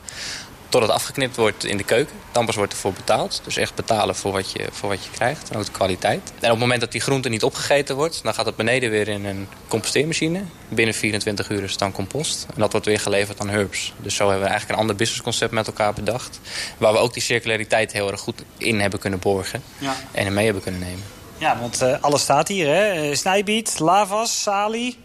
Tot 0.70 0.83
het 0.83 0.90
afgeknipt 0.90 1.37
wordt 1.37 1.64
in 1.64 1.76
de 1.76 1.85
keuken. 1.85 2.16
Dan 2.33 2.46
pas 2.46 2.54
wordt 2.54 2.72
ervoor 2.72 2.92
betaald. 2.92 3.40
Dus 3.44 3.56
echt 3.56 3.74
betalen 3.74 4.14
voor 4.14 4.33
wat, 4.33 4.52
je, 4.52 4.68
voor 4.70 4.88
wat 4.88 5.04
je 5.04 5.11
krijgt. 5.11 5.50
En 5.50 5.59
ook 5.59 5.64
de 5.64 5.70
kwaliteit. 5.70 6.33
En 6.35 6.44
op 6.44 6.50
het 6.50 6.59
moment 6.59 6.80
dat 6.80 6.92
die 6.92 7.00
groente 7.00 7.28
niet 7.28 7.42
opgegeten 7.42 7.96
wordt... 7.96 8.22
dan 8.22 8.35
gaat 8.35 8.46
het 8.46 8.56
beneden 8.56 8.90
weer 8.90 9.09
in 9.09 9.24
een 9.24 9.48
composteermachine. 9.68 10.42
Binnen 10.68 10.94
24 10.94 11.50
uur 11.50 11.62
is 11.62 11.70
het 11.70 11.78
dan 11.78 11.92
compost. 11.92 12.46
En 12.54 12.61
dat 12.61 12.72
wordt 12.72 12.87
weer 12.87 13.00
geleverd 13.00 13.40
aan 13.40 13.48
Herbs. 13.48 13.92
Dus 13.96 14.14
zo 14.14 14.24
hebben 14.24 14.42
we 14.42 14.48
eigenlijk 14.48 14.74
een 14.74 14.80
ander 14.80 14.96
businessconcept 14.96 15.52
met 15.52 15.66
elkaar 15.66 15.92
bedacht. 15.92 16.40
Waar 16.78 16.92
we 16.92 16.98
ook 16.98 17.12
die 17.12 17.22
circulariteit 17.22 17.92
heel 17.92 18.11
erg 18.11 18.20
goed 18.20 18.42
in 18.56 18.80
hebben 18.80 18.98
kunnen 19.00 19.18
borgen. 19.18 19.62
Ja. 19.78 19.96
En 20.12 20.35
mee 20.35 20.44
hebben 20.44 20.62
kunnen 20.62 20.80
nemen. 20.80 21.02
Ja, 21.38 21.59
want 21.61 21.83
eh, 21.83 21.96
alles 22.00 22.22
staat 22.22 22.48
hier, 22.48 22.66
hè? 22.66 23.11
Eh, 23.11 23.16
Snijbiet, 23.16 23.78
lavas, 23.78 24.42
salie. 24.42 24.98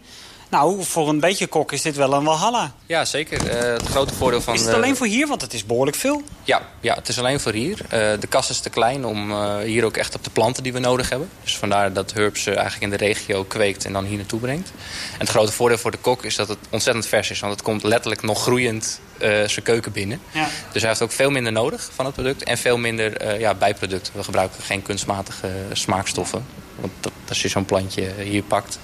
Nou, 0.48 0.84
voor 0.84 1.08
een 1.08 1.20
beetje 1.20 1.46
kok 1.46 1.72
is 1.72 1.82
dit 1.82 1.96
wel 1.96 2.12
een 2.12 2.24
walhalla. 2.24 2.72
Ja, 2.86 3.04
zeker. 3.04 3.48
Eh, 3.48 3.72
het 3.72 3.86
grote 3.86 4.14
voordeel 4.14 4.40
van... 4.40 4.54
Is 4.54 4.60
het 4.64 4.74
alleen 4.74 4.96
voor 4.96 5.06
hier? 5.06 5.26
Want 5.26 5.40
het 5.40 5.52
is 5.52 5.66
behoorlijk 5.66 5.96
veel. 5.96 6.22
Ja, 6.42 6.62
ja, 6.80 6.94
het 6.94 7.08
is 7.08 7.18
alleen 7.18 7.40
voor 7.40 7.52
hier. 7.52 7.80
Eh, 7.88 7.90
de 8.20 8.26
kas 8.28 8.50
is 8.50 8.60
te 8.60 8.70
klein 8.70 9.04
om 9.04 9.30
eh, 9.30 9.56
hier 9.58 9.84
ook 9.84 9.96
echt 9.96 10.14
op 10.14 10.24
de 10.24 10.30
planten 10.30 10.62
die 10.62 10.72
we 10.72 10.78
nodig 10.78 11.08
hebben. 11.08 11.30
Dus 11.42 11.56
vandaar 11.56 11.92
dat 11.92 12.12
Herbs 12.12 12.46
eigenlijk 12.46 12.82
in 12.82 12.90
de 12.90 12.96
regio 12.96 13.44
kweekt 13.44 13.84
en 13.84 13.92
dan 13.92 14.04
hier 14.04 14.16
naartoe 14.16 14.40
brengt. 14.40 14.72
En 15.12 15.18
het 15.18 15.28
grote 15.28 15.52
voordeel 15.52 15.78
voor 15.78 15.90
de 15.90 15.98
kok 15.98 16.24
is 16.24 16.36
dat 16.36 16.48
het 16.48 16.58
ontzettend 16.70 17.06
vers 17.06 17.30
is. 17.30 17.40
Want 17.40 17.52
het 17.52 17.62
komt 17.62 17.82
letterlijk 17.82 18.22
nog 18.22 18.42
groeiend 18.42 19.00
zijn 19.18 19.62
keuken 19.62 19.92
binnen. 19.92 20.20
Ja. 20.30 20.48
Dus 20.72 20.80
hij 20.80 20.90
heeft 20.90 21.02
ook 21.02 21.12
veel 21.12 21.30
minder 21.30 21.52
nodig 21.52 21.90
van 21.94 22.04
het 22.04 22.14
product. 22.14 22.42
En 22.42 22.58
veel 22.58 22.78
minder 22.78 23.38
ja, 23.38 23.54
bijproducten. 23.54 24.12
We 24.16 24.24
gebruiken 24.24 24.62
geen 24.62 24.82
kunstmatige 24.82 25.50
smaakstoffen. 25.72 26.46
Want 26.80 26.92
dat, 27.00 27.12
als 27.28 27.42
je 27.42 27.48
zo'n 27.48 27.64
plantje 27.64 28.12
hier 28.22 28.42
pakt, 28.42 28.78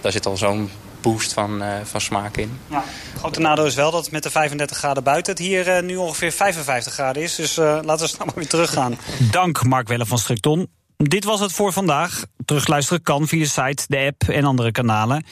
daar 0.00 0.12
zit 0.12 0.26
al 0.26 0.36
zo'n 0.36 0.70
boost 1.10 1.32
van, 1.32 1.62
eh, 1.62 1.74
van 1.84 2.00
smaak 2.00 2.36
in. 2.36 2.58
Ja. 2.70 2.84
Het 2.86 3.18
grote 3.18 3.40
nadeel 3.40 3.66
is 3.66 3.74
wel 3.74 3.90
dat 3.90 4.10
met 4.10 4.22
de 4.22 4.30
35 4.30 4.76
graden 4.76 5.02
buiten 5.02 5.32
het 5.32 5.42
hier 5.42 5.68
eh, 5.68 5.82
nu 5.82 5.96
ongeveer 5.96 6.32
55 6.32 6.92
graden 6.92 7.22
is. 7.22 7.34
Dus 7.34 7.58
eh, 7.58 7.78
laten 7.82 8.04
we 8.04 8.12
snel 8.12 8.26
maar 8.26 8.34
weer 8.34 8.48
teruggaan. 8.48 8.98
Dank 9.30 9.64
Mark 9.64 9.88
Welle 9.88 10.06
van 10.06 10.18
Strikton. 10.18 10.68
Dit 10.96 11.24
was 11.24 11.40
het 11.40 11.52
voor 11.52 11.72
vandaag. 11.72 12.24
Terugluisteren 12.44 13.02
kan 13.02 13.28
via 13.28 13.42
de 13.42 13.48
site, 13.48 13.84
de 13.86 13.98
app 13.98 14.22
en 14.28 14.44
andere 14.44 14.70
kanalen. 14.70 15.24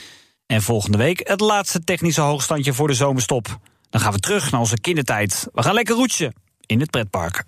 En 0.46 0.62
volgende 0.62 0.98
week 0.98 1.28
het 1.28 1.40
laatste 1.40 1.84
technische 1.84 2.20
hoogstandje 2.20 2.72
voor 2.72 2.88
de 2.88 2.94
zomerstop. 2.94 3.58
Dan 3.90 4.00
gaan 4.00 4.12
we 4.12 4.18
terug 4.18 4.50
naar 4.50 4.60
onze 4.60 4.80
kindertijd. 4.80 5.46
We 5.52 5.62
gaan 5.62 5.74
lekker 5.74 5.94
roetsen 5.94 6.34
in 6.66 6.80
het 6.80 6.90
pretpark. 6.90 7.44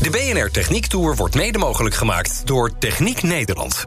De 0.00 0.10
BNR 0.10 0.50
Techniek 0.50 0.86
Tour 0.86 1.16
wordt 1.16 1.34
mede 1.34 1.58
mogelijk 1.58 1.94
gemaakt 1.94 2.46
door 2.46 2.78
Techniek 2.78 3.22
Nederland. 3.22 3.86